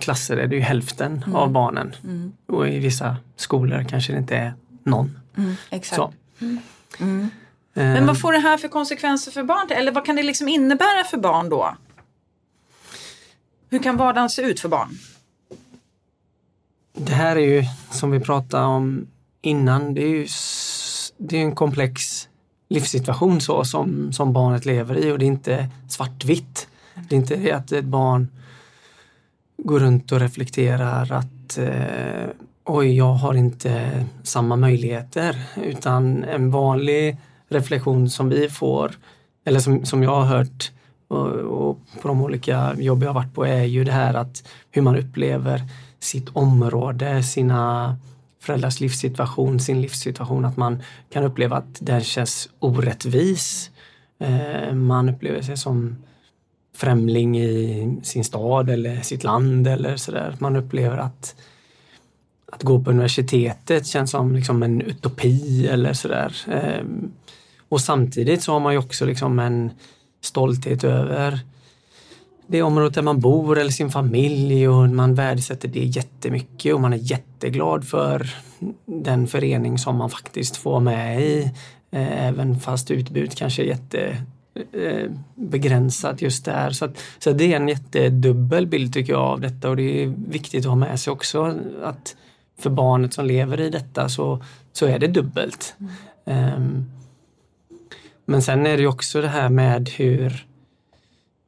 [0.00, 1.36] klasser är det ju hälften mm.
[1.36, 1.94] av barnen.
[2.04, 2.32] Mm.
[2.46, 5.20] Och i vissa skolor kanske det inte är någon.
[5.36, 6.14] Mm, exakt.
[6.40, 6.58] Mm.
[7.00, 7.30] Mm.
[7.74, 9.70] Men vad får det här för konsekvenser för barn?
[9.70, 11.76] Eller vad kan det liksom innebära för barn då?
[13.70, 14.98] Hur kan vardagen se ut för barn?
[16.92, 19.06] Det här är ju som vi pratade om
[19.42, 20.26] innan, det är ju
[21.18, 22.28] det är en komplex
[22.68, 26.68] livssituation så som, som barnet lever i och det är inte svartvitt.
[27.08, 28.28] Det är inte det att ett barn
[29.56, 32.26] går runt och reflekterar att eh,
[32.64, 37.16] oj, jag har inte samma möjligheter utan en vanlig
[37.48, 38.92] reflektion som vi får
[39.44, 40.70] eller som, som jag har hört
[41.08, 44.48] och, och på de olika jobb jag har varit på är ju det här att
[44.70, 45.62] hur man upplever
[46.00, 47.96] sitt område, sina
[48.40, 53.70] föräldrars livssituation, sin livssituation, att man kan uppleva att den känns orättvis.
[54.18, 55.96] Eh, man upplever sig som
[56.74, 60.36] främling i sin stad eller sitt land eller sådär.
[60.38, 61.34] Man upplever att
[62.52, 66.36] att gå på universitetet känns som liksom en utopi eller sådär.
[66.48, 66.84] Eh,
[67.68, 69.70] och samtidigt så har man ju också liksom en
[70.26, 71.40] stolthet över
[72.46, 76.92] det området där man bor eller sin familj och man värdesätter det jättemycket och man
[76.92, 78.30] är jätteglad för
[78.86, 81.50] den förening som man faktiskt får med i.
[81.90, 84.18] Eh, även fast utbudet kanske är jätte
[84.72, 85.10] eh,
[86.18, 86.70] just där.
[86.70, 90.14] Så, att, så det är en jättedubbel bild tycker jag av detta och det är
[90.28, 92.16] viktigt att ha med sig också att
[92.58, 95.74] för barnet som lever i detta så, så är det dubbelt.
[96.26, 96.54] Mm.
[96.54, 96.90] Um,
[98.28, 100.46] men sen är det också det här med hur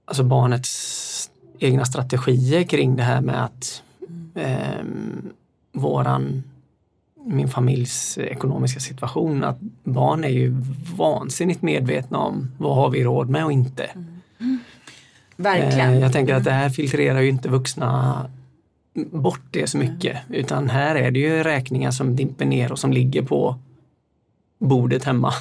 [0.04, 3.82] alltså barnets egna strategier kring det här med att
[4.34, 4.84] eh,
[5.72, 6.42] våran
[7.24, 10.56] min familjs ekonomiska situation att barn är ju
[10.96, 13.84] vansinnigt medvetna om vad har vi råd med och inte.
[14.40, 14.58] Mm.
[15.36, 15.94] Verkligen.
[15.94, 18.16] Eh, jag tänker att det här filtrerar ju inte vuxna
[18.94, 20.40] bort det så mycket mm.
[20.40, 23.56] utan här är det ju räkningar som dimper ner och som ligger på
[24.58, 25.32] bordet hemma.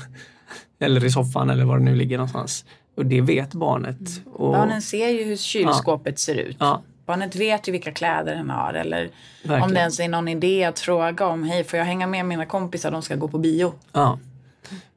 [0.79, 2.65] Eller i soffan eller var det nu ligger någonstans.
[2.95, 3.99] Och det vet barnet.
[3.99, 4.33] Mm.
[4.33, 6.17] Och, Barnen ser ju hur kylskåpet ja.
[6.17, 6.57] ser ut.
[6.59, 6.81] Ja.
[7.05, 9.09] Barnet vet ju vilka kläder den har eller
[9.43, 9.63] Verkligen.
[9.63, 12.45] om det ens är någon idé att fråga om hej får jag hänga med mina
[12.45, 13.73] kompisar de ska gå på bio.
[13.91, 14.19] Ja.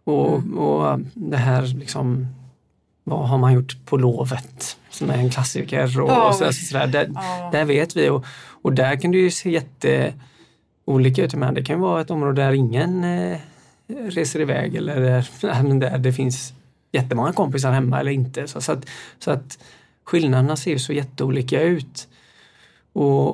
[0.05, 0.59] Och, mm.
[0.59, 2.27] och det här liksom
[3.05, 4.77] vad har man gjort på lovet?
[4.91, 6.01] Som är en klassiker.
[6.01, 6.29] Och, oh.
[6.29, 7.51] och så, så där, där, oh.
[7.53, 8.25] där, vet vi och,
[8.63, 10.13] och där kan det ju se jätte
[10.85, 11.35] olika ut.
[11.35, 13.39] Men det kan vara ett område där ingen eh,
[14.11, 15.01] reser iväg eller
[15.81, 16.53] där, det finns
[16.93, 18.49] jättemånga kompisar hemma eller inte.
[18.49, 18.87] Så, så, att,
[19.19, 19.59] så att
[20.05, 22.09] skillnaderna ser så jätteolika ut.
[22.93, 23.29] Och,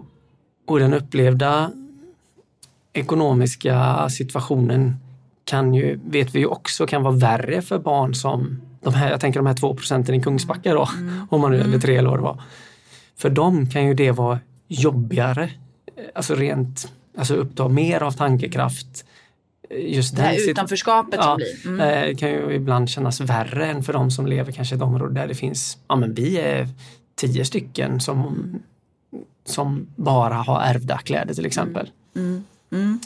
[0.66, 1.70] och den upplevda
[2.92, 4.96] ekonomiska situationen
[5.44, 9.20] kan ju, vet vi ju också kan vara värre för barn som de här, jag
[9.20, 11.26] tänker de här två procenten i Kungsbacka då, mm.
[11.30, 12.42] om man nu, eller tre eller vad det var.
[13.16, 14.38] För dem kan ju det vara
[14.68, 15.50] jobbigare,
[16.14, 19.04] alltså rent, alltså uppta mer av tankekraft
[19.70, 21.66] just det här utanförskapet ja, som blir.
[21.66, 22.10] Mm.
[22.10, 25.20] Eh, kan ju ibland kännas värre än för de som lever kanske i ett område
[25.20, 26.68] där det finns, ja men vi är
[27.14, 28.48] tio stycken som,
[29.44, 31.90] som bara har ärvda kläder till exempel.
[32.16, 32.44] Mm.
[32.72, 33.00] Mm.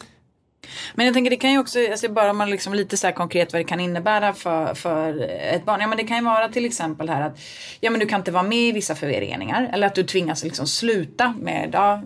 [0.94, 3.52] Men jag tänker det kan ju också, alltså bara man liksom lite så här konkret
[3.52, 5.20] vad det kan innebära för, för
[5.54, 5.80] ett barn.
[5.80, 7.40] Ja men det kan ju vara till exempel här att
[7.80, 10.66] ja men du kan inte vara med i vissa föreningar eller att du tvingas liksom
[10.66, 12.02] sluta med, ja,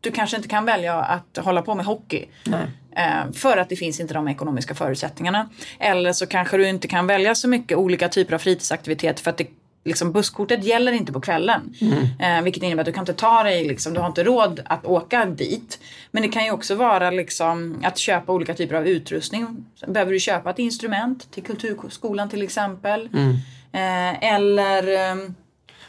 [0.00, 2.26] du kanske inte kan välja att hålla på med hockey.
[2.44, 2.66] Nej.
[2.96, 5.48] Eh, för att det finns inte de ekonomiska förutsättningarna.
[5.78, 9.38] Eller så kanske du inte kan välja så mycket olika typer av fritidsaktiviteter för att
[9.38, 9.46] det
[9.84, 11.74] liksom busskortet gäller inte på kvällen.
[11.80, 12.38] Mm.
[12.38, 14.86] Eh, vilket innebär att du kan inte ta dig, liksom, du har inte råd att
[14.86, 15.78] åka dit.
[16.10, 19.66] Men det kan ju också vara liksom, att köpa olika typer av utrustning.
[19.86, 23.08] Behöver du köpa ett instrument till kulturskolan till exempel.
[23.12, 23.32] Mm.
[23.72, 25.14] Eh, eller eh,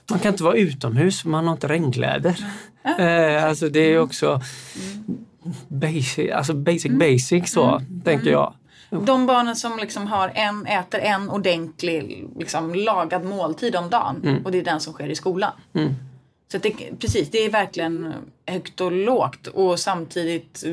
[0.09, 2.39] man kan inte vara utomhus för man har inte regnkläder.
[2.83, 3.43] Mm.
[3.43, 4.41] alltså det är också
[4.75, 5.17] mm
[5.67, 6.99] basic, alltså basic mm.
[6.99, 8.01] basic så, mm.
[8.01, 8.53] tänker jag.
[8.89, 14.45] De barnen som liksom har en, äter en ordentlig liksom, lagad måltid om dagen mm.
[14.45, 15.51] och det är den som sker i skolan.
[15.73, 15.93] Mm.
[16.51, 18.13] Så det, precis, det är verkligen
[18.45, 20.63] högt och lågt och samtidigt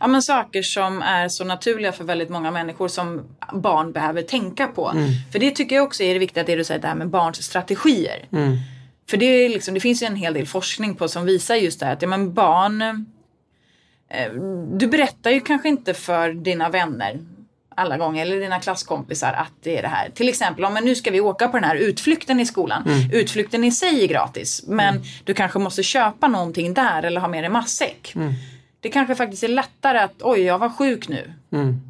[0.00, 3.22] ja, men saker som är så naturliga för väldigt många människor som
[3.52, 4.88] barn behöver tänka på.
[4.88, 5.10] Mm.
[5.32, 7.42] För det tycker jag också är det viktiga, det du säger, det här med barns
[7.42, 8.28] strategier.
[8.32, 8.56] Mm.
[9.10, 11.86] För det, liksom, det finns ju en hel del forskning på som visar just det
[11.86, 13.06] här att ja, men barn
[14.78, 17.18] du berättar ju kanske inte för dina vänner
[17.74, 20.10] alla gånger, eller dina klasskompisar, att det är det här.
[20.14, 22.82] Till exempel, om nu ska vi åka på den här utflykten i skolan.
[22.86, 23.10] Mm.
[23.12, 25.02] Utflykten i sig är gratis, men mm.
[25.24, 28.12] du kanske måste köpa någonting där eller ha med dig matsäck.
[28.16, 28.32] Mm.
[28.80, 31.32] Det kanske faktiskt är lättare att, oj, jag var sjuk nu.
[31.52, 31.80] Mm.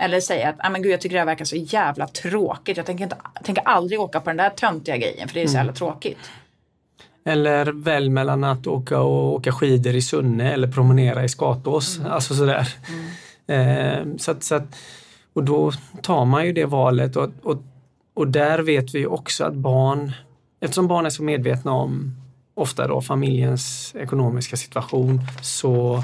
[0.00, 2.76] Eller säga att, ah, men gud, jag tycker det här verkar så jävla tråkigt.
[2.76, 5.50] Jag tänker, inte, tänker aldrig åka på den där töntiga grejen, för det är så
[5.50, 5.60] mm.
[5.60, 6.18] jävla tråkigt.
[7.28, 11.98] Eller välj mellan att åka och åka skidor i Sunne eller promenera i Skatås.
[11.98, 12.12] Mm.
[12.12, 12.68] Alltså sådär.
[13.46, 14.10] Mm.
[14.10, 14.76] Eh, så att, så att,
[15.32, 17.62] och då tar man ju det valet och, och,
[18.14, 20.12] och där vet vi också att barn,
[20.60, 22.16] eftersom barn är så medvetna om
[22.54, 26.02] ofta då familjens ekonomiska situation så,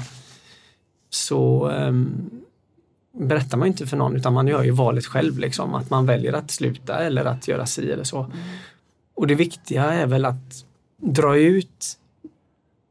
[1.09, 2.29] så um,
[3.19, 6.33] berättar man inte för någon utan man gör ju valet själv liksom att man väljer
[6.33, 8.23] att sluta eller att göra si eller så.
[8.23, 8.37] Mm.
[9.15, 10.65] Och det viktiga är väl att
[11.05, 11.97] dra ut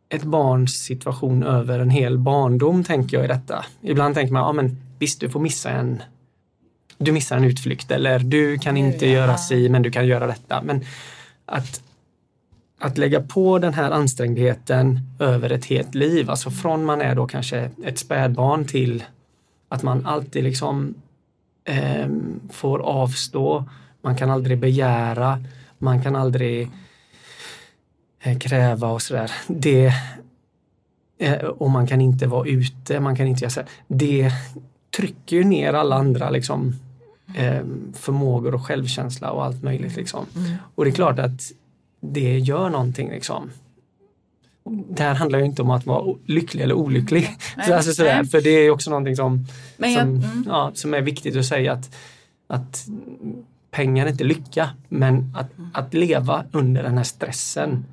[0.09, 3.65] ett barns situation över en hel barndom tänker jag i detta.
[3.81, 6.03] Ibland tänker man, ja men visst du får missa en
[6.99, 9.13] du missar en utflykt eller du kan inte ja.
[9.13, 10.63] göra si men du kan göra detta.
[10.63, 10.85] Men
[11.47, 11.83] att,
[12.79, 17.27] att lägga på den här ansträngdheten över ett helt liv, alltså från man är då
[17.27, 19.05] kanske ett spädbarn till
[19.69, 20.95] att man alltid liksom
[21.65, 22.09] eh,
[22.51, 23.65] får avstå,
[24.03, 25.45] man kan aldrig begära,
[25.79, 26.71] man kan aldrig
[28.41, 29.31] kräva och sådär.
[29.47, 29.93] Det,
[31.19, 33.61] eh, och man kan inte vara ute, man kan inte göra så.
[33.89, 34.31] Det
[34.97, 36.75] trycker ju ner alla andra liksom,
[37.37, 37.61] eh,
[37.95, 39.97] förmågor och självkänsla och allt möjligt.
[39.97, 40.27] Liksom.
[40.37, 40.53] Mm.
[40.75, 41.53] Och det är klart att
[42.01, 43.11] det gör någonting.
[43.11, 43.51] Liksom.
[44.91, 47.37] Det här handlar ju inte om att vara lycklig eller olycklig.
[47.57, 50.45] Nej, alltså sådär, för det är också någonting som, jag, som, mm.
[50.47, 51.97] ja, som är viktigt att säga att,
[52.47, 52.89] att
[53.71, 57.85] pengar är inte lycka men att, att leva under den här stressen,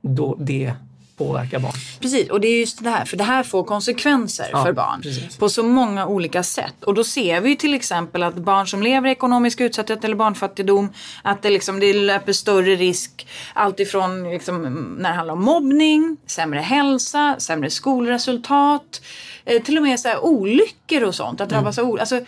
[0.00, 0.74] då, det
[1.16, 1.72] påverkar barn.
[2.00, 5.02] Precis, och det är just det här, för det här får konsekvenser ja, för barn
[5.02, 5.36] precis.
[5.36, 6.84] på så många olika sätt.
[6.84, 10.92] Och då ser vi till exempel att barn som lever i ekonomisk utsatthet eller barnfattigdom,
[11.22, 14.62] att det, liksom, det löper större risk alltifrån liksom,
[14.98, 19.02] när det handlar om mobbning, sämre hälsa, sämre skolresultat,
[19.44, 21.40] eh, till och med så här, olyckor och sånt.
[21.40, 21.90] Att drabbas mm.
[21.90, 22.20] av alltså,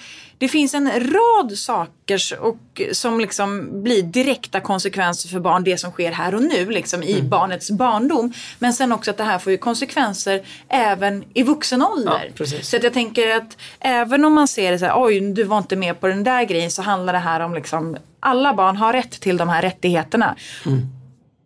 [0.45, 5.65] det finns en rad saker och, som liksom blir direkta konsekvenser för barn.
[5.65, 7.29] Det som sker här och nu liksom, i mm.
[7.29, 8.33] barnets barndom.
[8.59, 12.33] Men sen också att det här får ju konsekvenser även i vuxen ålder.
[12.39, 15.45] Ja, så att jag tänker att även om man ser det så här, oj du
[15.45, 18.77] var inte med på den där grejen så handlar det här om liksom alla barn
[18.77, 20.37] har rätt till de här rättigheterna.
[20.67, 21.04] Mm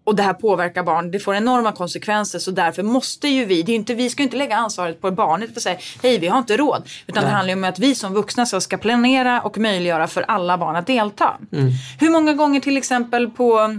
[0.09, 3.73] och det här påverkar barn, det får enorma konsekvenser så därför måste ju vi, det
[3.73, 6.57] är inte, vi ska inte lägga ansvaret på barnet och säga hej vi har inte
[6.57, 6.89] råd.
[7.07, 7.31] Utan Nej.
[7.31, 10.77] det handlar ju om att vi som vuxna ska planera och möjliggöra för alla barn
[10.77, 11.37] att delta.
[11.53, 11.71] Mm.
[12.01, 13.79] Hur många gånger till exempel på,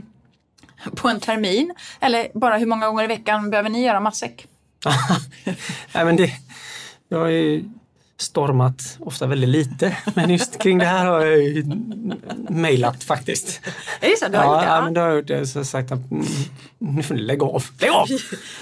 [0.95, 4.47] på en termin eller bara hur många gånger i veckan behöver ni göra matsäck?
[5.93, 6.31] Nej men det,
[7.09, 7.63] jag är
[8.21, 9.97] stormat ofta väldigt lite.
[10.13, 11.63] Men just kring det här har jag ju
[12.49, 13.61] mejlat faktiskt.
[13.99, 14.27] Är det så?
[14.27, 14.67] Du har ja, gjort det?
[14.67, 15.47] Ja, men då har jag gjort det.
[15.47, 16.25] Så sagt att mm,
[16.77, 17.63] nu får ni lägga av.
[17.79, 18.07] Lägg av!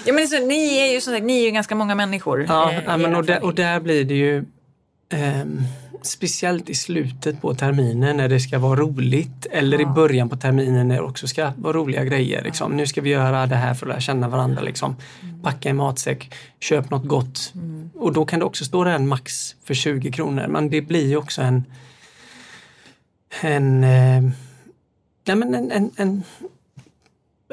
[0.04, 2.44] ja, men så, ni är ju som sagt, ni är ju ganska många människor.
[2.48, 4.44] Ja, eh, men och, där, och där blir det ju
[5.12, 5.44] eh,
[6.02, 9.82] speciellt i slutet på terminen när det ska vara roligt eller ja.
[9.82, 12.44] i början på terminen när det också ska vara roliga grejer.
[12.44, 12.72] Liksom.
[12.72, 14.62] Nu ska vi göra det här för att lära känna varandra.
[14.62, 14.96] Liksom.
[15.22, 15.42] Mm.
[15.42, 17.52] Packa en matsäck, köp något gott.
[17.54, 17.90] Mm.
[17.94, 21.06] Och då kan det också stå där en max för 20 kronor men det blir
[21.06, 21.64] ju också en
[23.40, 24.22] en, eh,
[25.26, 26.22] nej men en, en, en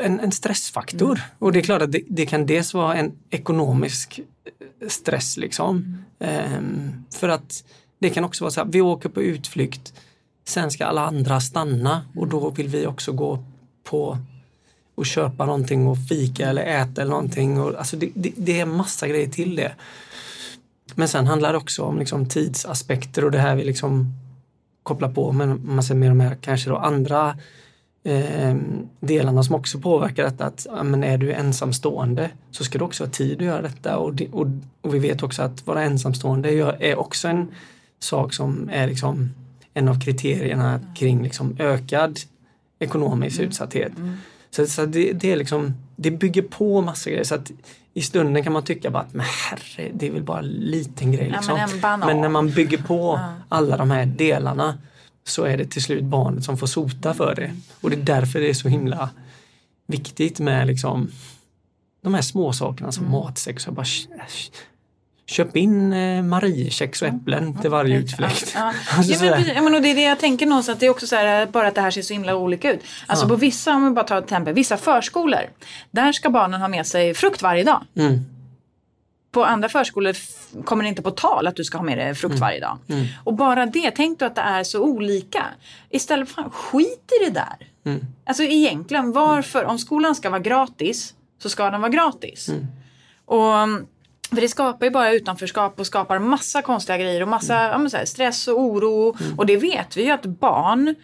[0.02, 1.12] en, en stressfaktor.
[1.12, 1.30] Mm.
[1.40, 4.20] Och det är klart att det, det, kan dels vara en ekonomisk
[4.88, 5.98] stress liksom.
[6.20, 6.54] Mm.
[6.58, 7.64] Um, för att
[8.06, 9.94] det kan också vara så att vi åker på utflykt,
[10.44, 13.44] sen ska alla andra stanna och då vill vi också gå
[13.84, 14.18] på
[14.96, 17.62] och köpa någonting och fika eller äta eller någonting.
[17.62, 19.72] Och, alltså det, det, det är massa grejer till det.
[20.96, 24.14] Men sen handlar det också om liksom tidsaspekter och det här vi liksom
[24.84, 27.38] kopplar på med massa med de här kanske då andra
[28.04, 28.56] eh,
[29.00, 30.46] delarna som också påverkar detta.
[30.46, 33.98] Att ja, men är du ensamstående så ska du också ha tid att göra detta
[33.98, 34.48] och, det, och,
[34.82, 37.48] och vi vet också att vara ensamstående är också en
[38.00, 39.30] sak som är liksom
[39.74, 42.20] en av kriterierna kring liksom ökad
[42.80, 43.50] ekonomisk mm.
[43.50, 43.98] utsatthet.
[43.98, 44.18] Mm.
[44.50, 47.24] Så, så det, det, är liksom, det bygger på massa grejer.
[47.24, 47.52] Så att
[47.94, 51.12] I stunden kan man tycka bara att men herre, det är väl bara en liten
[51.12, 51.30] grej.
[51.30, 51.58] Liksom.
[51.58, 54.78] Ja, men, men, när man bygger på alla de här delarna
[55.24, 57.56] så är det till slut barnet som får sota för det.
[57.82, 59.10] Och det är därför det är så himla
[59.88, 61.12] viktigt med liksom
[62.02, 63.20] de här små sakerna som mm.
[63.20, 63.68] matsex.
[63.68, 63.86] Bara,
[65.28, 68.52] Köp in eh, Mariekex och äpplen till varje utflykt.
[68.56, 69.04] Ja, ja.
[69.26, 71.16] ja, men, men, och det är det jag tänker någonstans, att det är också så
[71.16, 72.84] här, bara att det här ser så himla olika ut.
[73.08, 75.42] Alltså på vissa, om vi bara tar ett exempel, vissa förskolor,
[75.92, 77.84] där ska barnen ha med sig frukt varje dag.
[77.96, 78.26] Mm.
[79.32, 80.16] på andra förskolor
[80.64, 82.42] kommer det inte på tal att du ska ha med dig frukt mm.
[82.42, 82.78] varje dag.
[82.88, 83.06] Mm.
[83.24, 85.46] Och bara det, tänk då att det är så olika.
[85.90, 87.68] Istället för skit i det där.
[87.86, 88.06] Mm.
[88.26, 92.50] Alltså egentligen, varför, om skolan ska vara gratis så ska den vara gratis.
[92.50, 92.68] Mm.
[93.26, 93.86] Och
[94.36, 97.90] för det skapar ju bara utanförskap och skapar massa konstiga grejer och massa mm.
[97.92, 99.16] ja, här, stress och oro.
[99.20, 99.40] Mm.
[99.40, 100.96] Och det vet vi ju att barn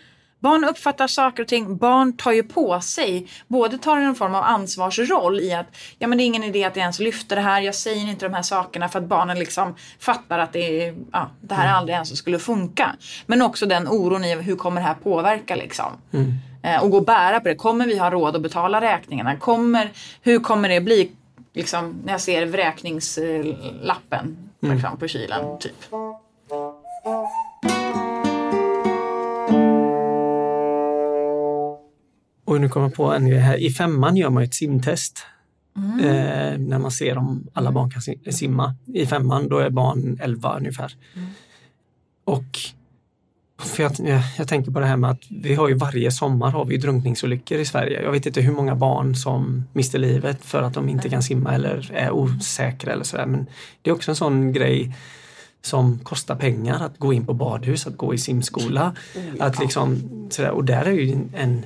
[0.41, 1.77] Barn uppfattar saker och ting.
[1.77, 5.67] Barn tar ju på sig, både tar en form av ansvarsroll i att
[5.99, 8.25] ja men det är ingen idé att jag ens lyfter det här, jag säger inte
[8.25, 11.75] de här sakerna för att barnen liksom fattar att det, är, ja, det här mm.
[11.75, 12.95] aldrig ens skulle funka.
[13.25, 15.91] Men också den oron i hur kommer det här påverka liksom.
[16.13, 16.33] Mm.
[16.63, 17.55] Eh, och gå och bära på det.
[17.55, 19.35] Kommer vi ha råd att betala räkningarna?
[19.35, 19.91] Kommer,
[20.21, 21.11] hur kommer det bli
[21.53, 24.97] liksom, när jag ser vräkningslappen mm.
[24.99, 25.59] på kylen?
[25.59, 25.93] Typ.
[32.45, 33.57] Och nu kommer jag på en grej här.
[33.57, 35.25] I femman gör man ett simtest.
[35.77, 35.99] Mm.
[35.99, 38.01] Eh, när man ser om alla barn kan
[38.33, 38.75] simma.
[38.93, 40.95] I femman då är barn 11 ungefär.
[41.15, 41.27] Mm.
[42.23, 42.59] Och
[43.63, 46.51] för jag, jag, jag, tänker på det här med att vi har ju varje sommar
[46.51, 48.01] har vi drunkningsolyckor i Sverige.
[48.01, 51.53] Jag vet inte hur många barn som mister livet för att de inte kan simma
[51.53, 53.25] eller är osäkra eller sådär.
[53.25, 53.47] Men
[53.81, 54.95] det är också en sån grej
[55.61, 58.95] som kostar pengar att gå in på badhus, att gå i simskola.
[59.15, 59.41] Mm.
[59.41, 61.65] Att liksom, sådär, och där är ju en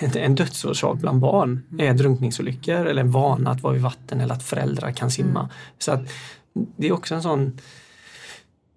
[0.00, 4.42] en dödsorsak bland barn är drunkningsolyckor eller en vana att vara i vatten eller att
[4.42, 5.40] föräldrar kan simma.
[5.40, 5.52] Mm.
[5.78, 6.00] Så att
[6.76, 7.58] Det är också en sån,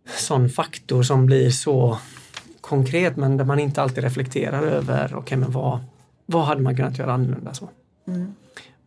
[0.05, 1.97] sån faktor som blir så
[2.61, 5.79] konkret men där man inte alltid reflekterar över, okej okay, men vad,
[6.25, 7.53] vad hade man kunnat göra annorlunda?
[7.53, 7.69] Så.
[8.07, 8.33] Mm.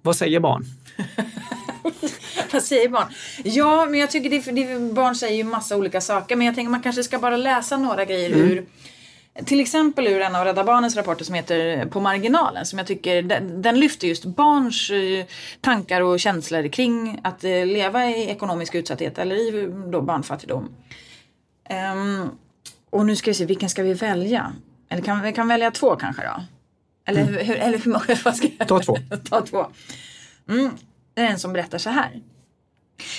[0.03, 0.65] Vad säger barn?
[2.53, 3.07] Vad säger barn?
[3.45, 6.71] Ja, men jag tycker det, det, barn säger ju massa olika saker men jag tänker
[6.71, 8.51] man kanske ska bara läsa några grejer mm.
[8.51, 8.67] ur
[9.45, 13.23] till exempel ur en av Rädda Barnens rapporter som heter På marginalen som jag tycker
[13.23, 15.27] den, den lyfter just barns eh,
[15.61, 20.69] tankar och känslor kring att eh, leva i ekonomisk utsatthet eller i då barnfattigdom.
[21.95, 22.31] Um,
[22.91, 24.53] och nu ska vi se, vilken ska vi välja?
[24.89, 26.45] Eller kan vi kan välja två kanske då?
[27.07, 27.47] Eller, mm.
[27.47, 28.35] hur, eller hur många?
[28.35, 28.69] Ska jag?
[28.69, 28.97] Ta två.
[29.31, 29.67] Ta två.
[30.49, 30.71] Mm,
[31.15, 32.21] det är en som berättar så här.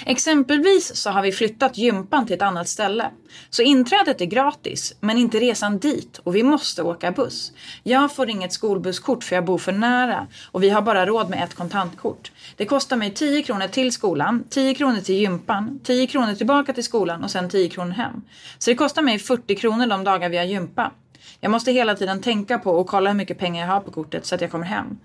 [0.05, 3.11] Exempelvis så har vi flyttat gympan till ett annat ställe.
[3.49, 7.51] Så inträdet är gratis, men inte resan dit och vi måste åka buss.
[7.83, 11.43] Jag får inget skolbusskort för jag bor för nära och vi har bara råd med
[11.43, 12.31] ett kontantkort.
[12.55, 16.83] Det kostar mig 10 kronor till skolan, 10 kronor till gympan, 10 kronor tillbaka till
[16.83, 18.21] skolan och sen 10 kronor hem.
[18.57, 20.91] Så det kostar mig 40 kronor de dagar vi har gympa.
[21.39, 24.25] Jag måste hela tiden tänka på och kolla hur mycket pengar jag har på kortet
[24.25, 24.97] så att jag kommer hem.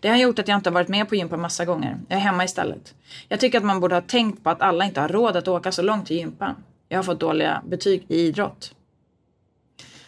[0.00, 2.00] Det har gjort att jag inte har varit med på gympa massa gånger.
[2.08, 2.94] Jag är hemma istället.
[3.28, 5.72] Jag tycker att man borde ha tänkt på att alla inte har råd att åka
[5.72, 6.54] så långt till gympan.
[6.88, 8.74] Jag har fått dåliga betyg i idrott.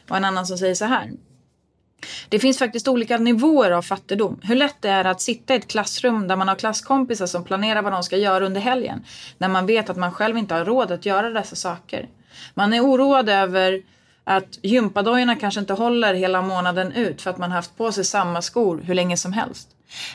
[0.09, 1.11] Och en annan som säger så här.
[2.29, 4.41] Det finns faktiskt olika nivåer av fattigdom.
[4.43, 7.83] Hur lätt det är att sitta i ett klassrum där man har klasskompisar som planerar
[7.83, 9.05] vad de ska göra under helgen.
[9.39, 12.09] När man vet att man själv inte har råd att göra dessa saker.
[12.55, 13.83] Man är oroad över
[14.29, 18.43] att gympadojorna kanske inte håller hela månaden ut för att man haft på sig samma
[18.43, 19.69] skor hur länge som helst.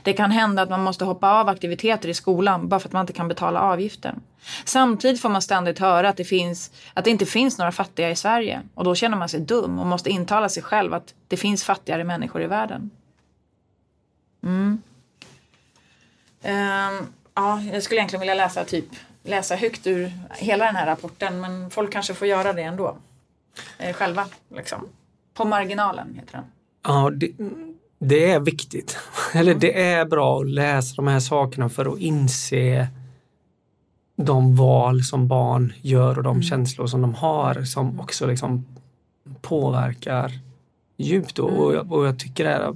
[0.04, 3.02] Det kan hända att man måste hoppa av aktiviteter i skolan bara för att man
[3.02, 4.22] inte kan betala avgiften.
[4.66, 8.16] Samtidigt får man ständigt höra att det, finns, att det inte finns några fattiga i
[8.16, 11.64] Sverige och då känner man sig dum och måste intala sig själv att det finns
[11.64, 12.90] fattigare människor i världen.
[14.44, 14.82] Mm.
[16.44, 18.88] Um, ja, jag skulle egentligen vilja läsa, typ,
[19.24, 22.98] läsa högt ur hela den här rapporten men folk kanske får göra det ändå
[23.78, 24.26] eh, själva.
[24.56, 24.88] Liksom.
[25.34, 26.44] På marginalen heter den.
[26.84, 27.32] Ja, det,
[28.00, 28.98] det är viktigt.
[29.34, 32.88] Eller det är bra att läsa de här sakerna för att inse
[34.16, 36.44] de val som barn gör och de mm.
[36.44, 38.66] känslor som de har som också liksom
[39.42, 40.32] påverkar
[40.98, 41.40] djupt.
[41.40, 41.54] Mm.
[41.54, 42.74] Och, jag, och jag tycker det här,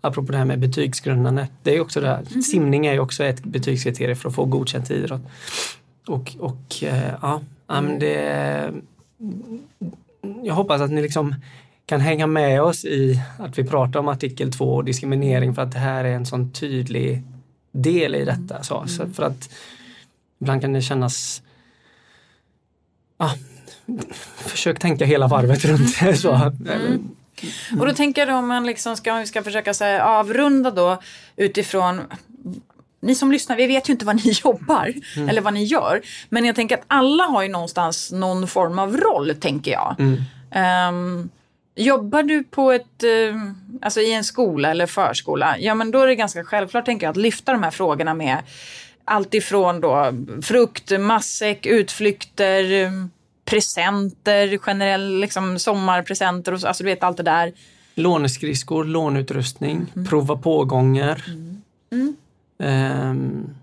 [0.00, 2.42] apropå det här med betygsgrundande, det är också det här, mm.
[2.42, 5.22] simning är ju också ett betygskriterium för att få godkänt i idrott.
[6.06, 7.98] Och, och eh, ja, mm.
[7.98, 8.72] det,
[10.42, 11.34] jag hoppas att ni liksom
[11.86, 15.72] kan hänga med oss i att vi pratar om artikel 2 och diskriminering för att
[15.72, 17.22] det här är en sån tydlig
[17.72, 18.62] del i detta.
[18.62, 19.50] Så, så för att
[20.40, 21.42] ibland kan det kännas
[23.16, 23.34] ah,
[24.36, 26.16] Försök tänka hela varvet runt det.
[26.16, 26.34] Så.
[26.34, 27.10] Mm.
[27.80, 31.02] Och då tänker jag om man liksom ska, ska försöka säga, avrunda då
[31.36, 32.00] utifrån
[33.02, 35.28] ni som lyssnar, vi vet ju inte vad ni jobbar mm.
[35.28, 36.02] eller vad ni gör.
[36.28, 39.96] Men jag tänker att alla har ju någonstans någon form av roll, tänker jag.
[39.98, 40.94] Mm.
[40.94, 41.30] Um,
[41.74, 43.36] jobbar du på ett, uh,
[43.82, 47.10] alltså i en skola eller förskola, ja men då är det ganska självklart, tänker jag,
[47.10, 48.38] att lyfta de här frågorna med
[49.04, 52.64] allt ifrån då frukt, matsäck, utflykter,
[53.44, 57.52] presenter, generell liksom sommarpresenter och så, alltså du vet allt det där.
[57.94, 60.06] Låneskridskor, lånutrustning, mm.
[60.06, 61.24] prova pågånger.
[61.90, 62.16] Mm.
[62.62, 63.54] Um,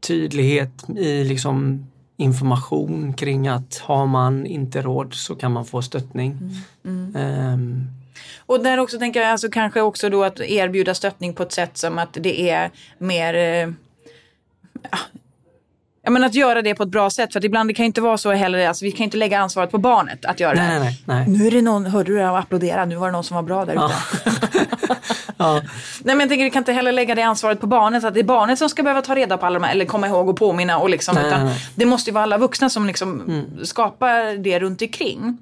[0.00, 6.38] tydlighet i liksom information kring att har man inte råd så kan man få stöttning.
[6.84, 7.14] Mm.
[7.14, 7.52] Mm.
[7.52, 7.86] Um,
[8.46, 11.76] och där också tänker jag alltså kanske också då att erbjuda stöttning på ett sätt
[11.78, 13.70] som att det är mer eh,
[16.02, 17.32] Ja, men att göra det på ett bra sätt.
[17.32, 18.68] För att ibland det kan inte vara så heller.
[18.68, 20.84] Alltså, vi kan inte lägga ansvaret på barnet att göra nej, det.
[20.84, 21.28] Nej, nej.
[21.28, 22.38] Nu är det någon, hörde du det?
[22.38, 22.84] Applådera.
[22.84, 23.94] Nu var det någon som var bra där ute.
[24.24, 24.32] Ja.
[25.36, 25.62] ja.
[26.04, 28.04] Nej, men jag tänker vi kan inte heller lägga det ansvaret på barnet.
[28.04, 30.06] Att det är barnet som ska behöva ta reda på alla de här, eller komma
[30.06, 30.78] ihåg och påminna.
[30.78, 33.66] Och liksom, nej, utan nej, Det måste ju vara alla vuxna som liksom mm.
[33.66, 35.38] skapar det runt omkring.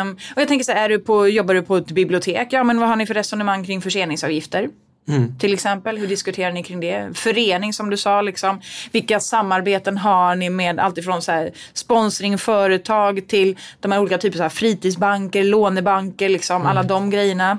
[0.00, 2.48] Um, och jag tänker så här, är du på, jobbar du på ett bibliotek?
[2.50, 4.68] Ja, men vad har ni för resonemang kring förseningsavgifter?
[5.08, 5.38] Mm.
[5.38, 7.18] Till exempel, hur diskuterar ni kring det?
[7.18, 8.60] Förening som du sa, liksom.
[8.92, 14.44] vilka samarbeten har ni med alltifrån så här, sponsring, företag till de här olika typerna
[14.44, 16.66] av fritidsbanker, lånebanker, liksom, mm.
[16.66, 17.58] alla de grejerna?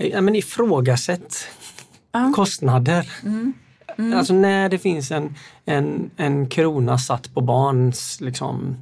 [0.00, 1.48] Ja, men ifrågasätt
[2.16, 2.32] uh.
[2.32, 3.12] kostnader.
[3.22, 3.52] Mm.
[3.98, 4.18] Mm.
[4.18, 5.34] Alltså när det finns en,
[5.64, 8.76] en, en krona satt på barns liksom,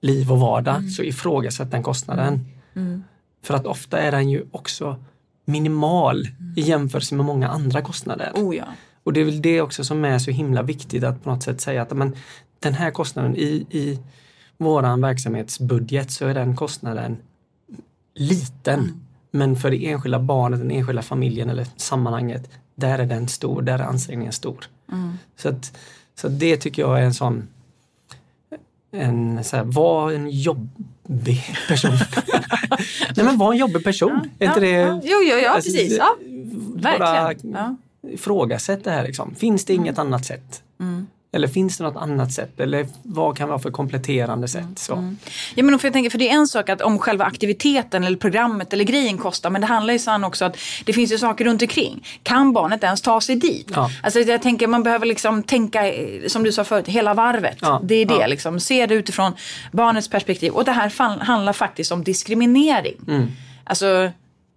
[0.00, 0.90] liv och vardag mm.
[0.90, 2.46] så ifrågasätt den kostnaden.
[2.74, 3.04] Mm.
[3.42, 4.96] För att ofta är den ju också
[5.44, 8.32] minimal i jämförelse med många andra kostnader.
[8.34, 8.64] Oh ja.
[9.04, 11.60] Och det är väl det också som är så himla viktigt att på något sätt
[11.60, 12.16] säga att men,
[12.58, 13.98] den här kostnaden i, i
[14.58, 17.16] våran verksamhetsbudget så är den kostnaden
[18.14, 19.00] liten.
[19.34, 23.78] Men för det enskilda barnet, den enskilda familjen eller sammanhanget, där är den stor, där
[23.78, 24.64] är ansträngningen stor.
[24.92, 25.12] Mm.
[25.36, 25.78] Så, att,
[26.14, 27.48] så att det tycker jag är en sån
[28.92, 31.90] en, så här, var en jobbig person.
[33.16, 34.30] Nej men var en jobbig person.
[34.38, 35.98] Ja, är inte ja, det, Jo, jo, ja alltså, precis.
[35.98, 36.16] Ja,
[36.74, 37.52] verkligen.
[37.52, 39.02] Bara ifrågasätt det här.
[39.02, 39.34] Liksom.
[39.34, 40.06] Finns det inget mm.
[40.06, 40.62] annat sätt?
[40.80, 41.06] Mm.
[41.34, 42.60] Eller finns det något annat sätt?
[42.60, 44.78] Eller vad kan vara för kompletterande sätt?
[44.78, 44.92] Så.
[44.94, 45.18] Mm.
[45.54, 48.16] Ja, men för, jag tänker, för det är en sak att om själva aktiviteten eller
[48.16, 51.44] programmet eller grejen kostar men det handlar ju sen också att det finns ju saker
[51.44, 52.06] runt omkring.
[52.22, 53.70] Kan barnet ens ta sig dit?
[53.74, 53.90] Ja.
[54.02, 55.92] Alltså, jag tänker man behöver liksom tänka,
[56.26, 57.58] som du sa förut, hela varvet.
[57.60, 57.80] Ja.
[57.84, 58.26] Det är det, ja.
[58.26, 58.60] liksom.
[58.60, 59.32] se det utifrån
[59.72, 60.52] barnets perspektiv.
[60.52, 62.96] Och det här handlar faktiskt om diskriminering.
[63.08, 63.26] Mm.
[63.64, 64.10] Alltså,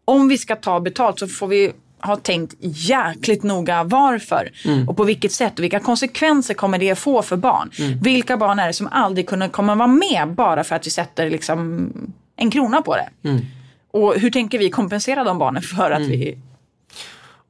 [0.05, 4.89] om vi ska ta betalt så får vi har tänkt jäkligt noga varför mm.
[4.89, 7.71] och på vilket sätt och vilka konsekvenser kommer det få för barn.
[7.79, 7.99] Mm.
[7.99, 11.29] Vilka barn är det som aldrig kunna, kommer vara med bara för att vi sätter
[11.29, 11.91] liksom
[12.35, 13.29] en krona på det?
[13.29, 13.45] Mm.
[13.91, 16.11] Och hur tänker vi kompensera de barnen för att mm.
[16.11, 16.37] vi...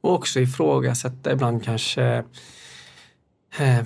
[0.00, 2.24] Och också ifrågasätta ibland kanske
[3.58, 3.84] eh,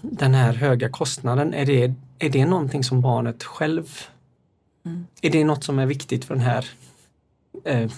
[0.00, 1.54] den här höga kostnaden.
[1.54, 3.98] Är det, är det någonting som barnet själv...
[4.86, 5.06] Mm.
[5.22, 6.66] Är det något som är viktigt för den här
[7.64, 7.90] eh,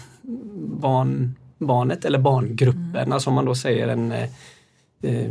[0.80, 3.12] barn barnet eller barngruppen, mm.
[3.12, 5.30] alltså om man då säger en eh,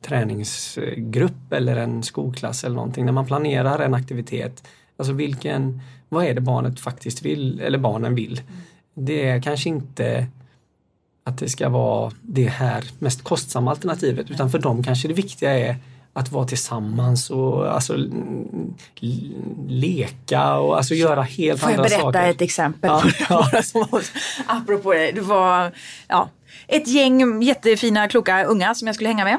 [0.00, 3.04] träningsgrupp eller en skolklass eller någonting.
[3.04, 4.64] När man planerar en aktivitet,
[4.96, 8.38] alltså vilken, vad är det barnet faktiskt vill eller barnen vill?
[8.38, 8.60] Mm.
[8.94, 10.26] Det är kanske inte
[11.24, 15.58] att det ska vara det här mest kostsamma alternativet utan för dem kanske det viktiga
[15.58, 15.76] är
[16.18, 17.96] att vara tillsammans och alltså,
[19.68, 21.88] leka och alltså göra helt andra saker.
[21.88, 22.30] Får jag berätta saker.
[22.30, 22.90] ett exempel?
[23.28, 23.50] Ja,
[24.46, 25.12] apropå det.
[25.12, 25.72] Det var
[26.08, 26.30] ja,
[26.66, 29.38] ett gäng jättefina, kloka unga som jag skulle hänga med.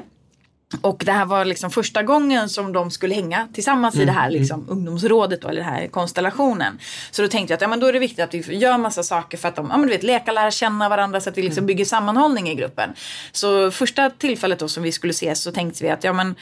[0.81, 4.03] Och det här var liksom första gången som de skulle hänga tillsammans mm.
[4.03, 4.39] i det här mm.
[4.39, 6.79] liksom, ungdomsrådet då, eller den här konstellationen.
[7.11, 9.03] Så då tänkte jag att ja, men då är det viktigt att vi gör massa
[9.03, 11.41] saker för att de, ja, men du vet, leka, lära känna varandra så att vi
[11.41, 11.67] liksom mm.
[11.67, 12.89] bygger sammanhållning i gruppen.
[13.31, 16.35] Så första tillfället då som vi skulle ses så tänkte vi att ja men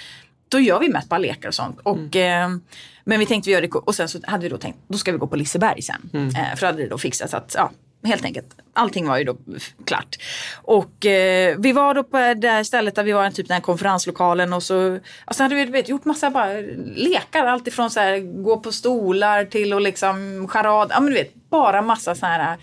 [0.49, 1.79] då gör vi mest bara lekar och sånt.
[1.83, 2.53] Och, mm.
[2.53, 2.59] eh,
[3.03, 5.11] men vi tänkte vi gör det och sen så hade vi då tänkt då ska
[5.11, 6.09] vi gå på Liseberg sen.
[6.13, 6.27] Mm.
[6.27, 7.71] Eh, för då hade det då fixats att ja,
[8.03, 8.55] helt enkelt.
[8.73, 9.37] Allting var ju då
[9.85, 10.15] klart.
[10.55, 13.61] Och eh, vi var då på det här stället där vi var typ den här
[13.61, 16.53] konferenslokalen och så alltså hade vi vet, gjort massa bara
[16.95, 17.45] lekar.
[17.45, 20.91] Alltifrån så här gå på stolar till och liksom charad.
[20.91, 22.57] Ja men du vet bara massa så här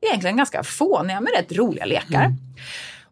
[0.00, 2.24] egentligen ganska fåniga men rätt roliga lekar.
[2.24, 2.36] Mm.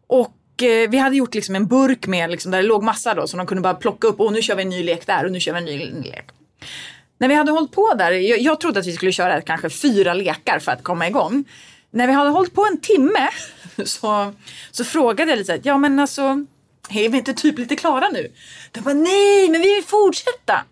[0.07, 3.13] Och eh, Eh, vi hade gjort liksom en burk med, liksom, där det låg massa
[3.13, 5.25] då, så de kunde bara plocka upp, och nu kör vi en ny lek där
[5.25, 6.25] och nu kör vi en ny, lek.
[7.17, 10.13] När vi hade hållit på där, jag, jag trodde att vi skulle köra kanske fyra
[10.13, 11.45] lekar för att komma igång.
[11.91, 13.29] När vi hade hållit på en timme
[13.85, 14.33] så,
[14.71, 16.45] så frågade jag lite så här, ja men alltså,
[16.89, 18.31] är vi inte typ lite klara nu?
[18.71, 20.63] De bara, nej men vi vill fortsätta.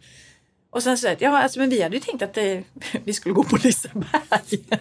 [0.71, 2.63] Och sen så ja alltså men vi hade ju tänkt att det,
[3.03, 4.05] vi skulle gå på Liseberg.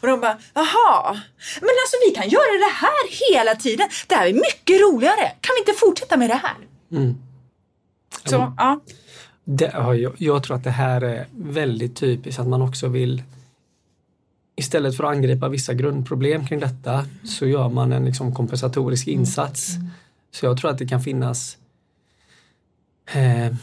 [0.00, 1.20] och de bara, jaha,
[1.60, 3.88] men alltså vi kan göra det här hela tiden.
[4.06, 5.32] Det här är mycket roligare.
[5.40, 6.56] Kan vi inte fortsätta med det här?
[6.92, 7.14] Mm.
[8.24, 8.54] Så, ja.
[8.56, 8.80] ja.
[9.44, 13.22] Det, jag, jag tror att det här är väldigt typiskt att man också vill
[14.56, 19.76] Istället för att angripa vissa grundproblem kring detta så gör man en liksom kompensatorisk insats.
[19.76, 19.90] Mm.
[20.30, 21.58] Så jag tror att det kan finnas
[23.06, 23.54] eh,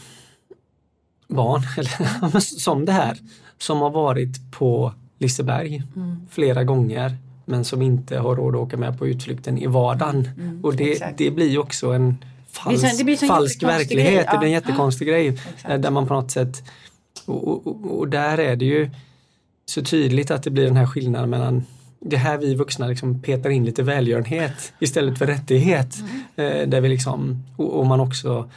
[1.32, 3.18] barn, eller, som det här,
[3.58, 6.26] som har varit på Liseberg mm.
[6.30, 10.28] flera gånger men som inte har råd att åka med på utflykten i vardagen.
[10.38, 14.28] Mm, och det, det blir också en falsk, det blir falsk verklighet, grej.
[14.32, 15.12] det blir en jättekonstig ja.
[15.12, 15.28] grej.
[15.28, 15.82] Exakt.
[15.82, 16.62] Där man på något sätt
[17.26, 18.90] och, och, och, där är det ju
[19.66, 21.64] så tydligt att det blir den här skillnaden mellan
[22.00, 25.96] det här vi vuxna liksom petar in lite välgörenhet istället för rättighet.
[26.36, 26.60] Mm.
[26.62, 28.50] Eh, där vi liksom, och, och, man också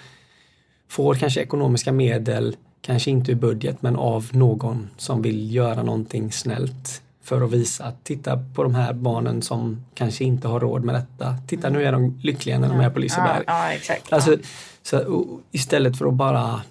[0.90, 2.56] får kanske ekonomiska medel,
[2.86, 7.84] kanske inte ur budget men av någon som vill göra någonting snällt för att visa
[7.86, 11.36] att titta på de här barnen som kanske inte har råd med detta.
[11.48, 13.44] Titta nu är de lyckliga när de är på Liseberg.
[13.48, 14.14] Ja, ja, exakt.
[14.14, 14.38] Alltså,
[14.84, 16.62] så, istället för att bara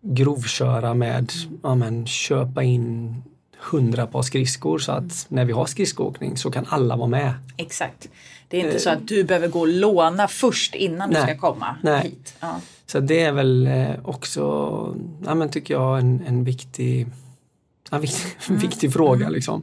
[0.00, 3.14] grovköra med, ja men köpa in
[3.60, 7.34] hundra par skridskor så att när vi har skridskoåkning så kan alla vara med.
[7.56, 8.08] Exakt.
[8.48, 11.40] Det är inte så att du behöver gå och låna först innan nej, du ska
[11.40, 12.02] komma nej.
[12.02, 12.34] hit.
[12.40, 12.60] Ja.
[12.90, 14.40] Så det är väl eh, också,
[15.24, 17.06] ja men tycker jag, en, en viktig
[17.90, 18.60] en viktig, mm.
[18.60, 19.20] viktig fråga.
[19.20, 19.32] Mm.
[19.32, 19.62] Liksom.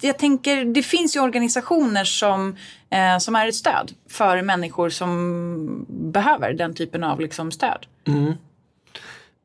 [0.00, 2.56] Jag tänker, det finns ju organisationer som,
[2.90, 7.86] eh, som är ett stöd för människor som behöver den typen av liksom, stöd.
[8.04, 8.32] Mm.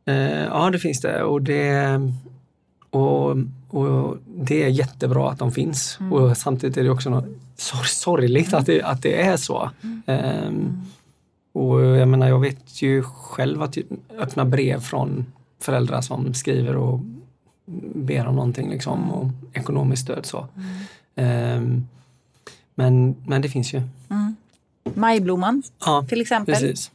[0.06, 1.24] Eh, ja, det finns det.
[1.24, 2.02] Och det,
[2.90, 3.38] och,
[3.70, 5.98] och det är jättebra att de finns.
[6.00, 6.14] Mm.
[6.14, 7.28] Och samtidigt är det också något
[7.86, 9.72] sorgligt att det, att det är så.
[10.06, 10.52] Eh,
[11.56, 13.78] och jag menar, jag vet ju själv att
[14.18, 15.26] öppna brev från
[15.60, 17.00] föräldrar som skriver och
[17.96, 20.48] ber om någonting liksom och ekonomiskt stöd så.
[21.16, 21.88] Um,
[22.76, 23.82] men, men det finns ju.
[24.10, 24.36] Mm.
[24.94, 26.56] Majblomman ja, till exempel.
[26.56, 26.92] Precis.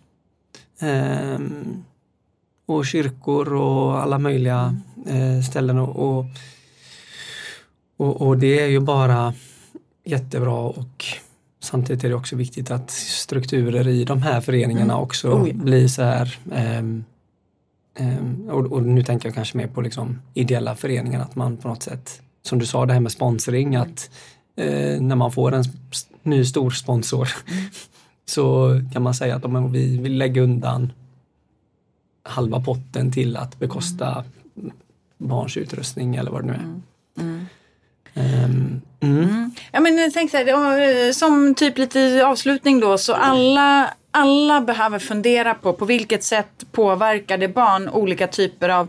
[0.82, 1.84] Um,
[2.66, 4.76] och kyrkor och alla möjliga
[5.10, 6.26] uh, ställen och, och,
[7.96, 9.34] och, och, det är ju bara
[10.04, 11.04] jättebra och
[11.60, 15.02] samtidigt är det också viktigt att strukturer i de här föreningarna mm.
[15.02, 15.54] också oh, ja.
[15.54, 16.38] blir så här
[16.78, 17.04] um,
[18.00, 21.68] Ehm, och, och, nu tänker jag kanske mer på liksom ideella föreningar, att man på
[21.68, 24.10] något sätt, som du sa det här med sponsring, att
[24.56, 25.64] eh, när man får en
[26.22, 27.64] ny stor sponsor mm.
[28.24, 30.92] så kan man säga att om vi vill lägga undan
[32.22, 34.24] halva potten till att bekosta
[34.56, 34.72] mm.
[35.18, 36.80] barns utrustning eller vad det nu är.
[37.22, 37.46] Mm.
[38.14, 39.54] Um, mm.
[39.72, 45.54] Ja, men tänk så här, som typ lite avslutning då, så alla alla behöver fundera
[45.54, 48.88] på på vilket sätt påverkar det barn olika typer av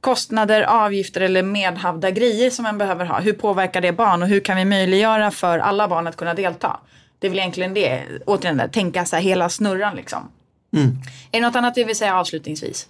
[0.00, 3.20] kostnader, avgifter eller medhavda grejer som man behöver ha.
[3.20, 6.80] Hur påverkar det barn och hur kan vi möjliggöra för alla barn att kunna delta?
[7.18, 10.28] Det är väl egentligen det, återigen där, tänka så här hela snurran liksom.
[10.76, 10.88] Mm.
[11.32, 12.88] Är det något annat du vill säga avslutningsvis?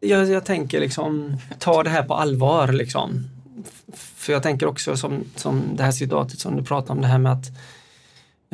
[0.00, 3.24] Jag, jag tänker liksom, ta det här på allvar liksom.
[3.94, 7.18] För jag tänker också som, som det här citatet som du pratade om, det här
[7.18, 7.50] med att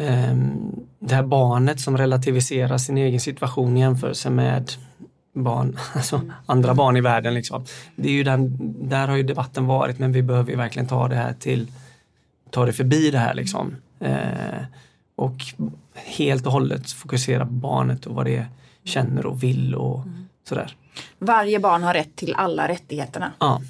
[0.01, 4.73] Ehm, det här barnet som relativiserar sin egen situation i jämförelse med
[5.33, 7.35] barn, alltså andra barn i världen.
[7.35, 7.65] Liksom.
[7.97, 11.09] Det är ju den, där har ju debatten varit men vi behöver ju verkligen ta
[11.09, 11.73] det här till,
[12.51, 13.77] ta det förbi det här liksom.
[14.01, 14.65] Eh,
[15.17, 15.37] och
[15.95, 18.47] helt och hållet fokusera på barnet och vad det
[18.85, 20.29] känner och vill och mm.
[20.49, 20.77] sådär.
[21.19, 23.33] Varje barn har rätt till alla rättigheterna.
[23.39, 23.61] Ja,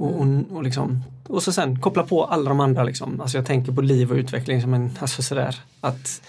[0.00, 3.20] och, och, och liksom och så sen koppla på alla de andra liksom.
[3.20, 6.22] Alltså jag tänker på liv och utveckling som en, alltså sådär att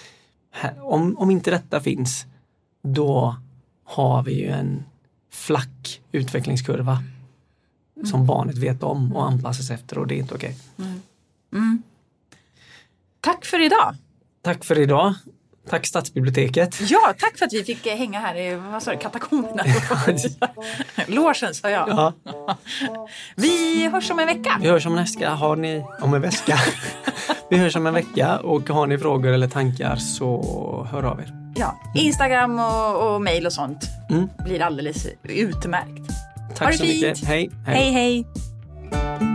[0.81, 2.25] om, om inte detta finns
[2.81, 3.35] då
[3.83, 4.83] har vi ju en
[5.31, 7.03] flack utvecklingskurva
[7.95, 8.07] mm.
[8.07, 10.55] som barnet vet om och anpassas efter och det är inte okej.
[10.77, 10.87] Okay.
[10.87, 11.01] Mm.
[11.53, 11.83] Mm.
[13.19, 13.95] Tack för idag!
[14.41, 15.13] Tack för idag!
[15.69, 16.81] Tack Stadsbiblioteket.
[16.89, 19.63] Ja, tack för att vi fick hänga här i vad sa du, katakomberna.
[21.07, 21.89] Logen sa jag.
[21.89, 22.13] Ja.
[23.35, 24.57] Vi hörs om en vecka.
[24.61, 25.29] Vi hörs om en vecka.
[25.29, 26.57] Har ni om en vecka?
[27.49, 31.33] vi hörs om en vecka och har ni frågor eller tankar så hör av er.
[31.55, 34.29] Ja, Instagram och, och mail och sånt mm.
[34.45, 36.11] blir alldeles utmärkt.
[36.55, 37.01] Tack så fint.
[37.01, 37.27] mycket.
[37.27, 37.49] Hej.
[37.65, 38.25] Hej, hej.
[39.19, 39.30] hej.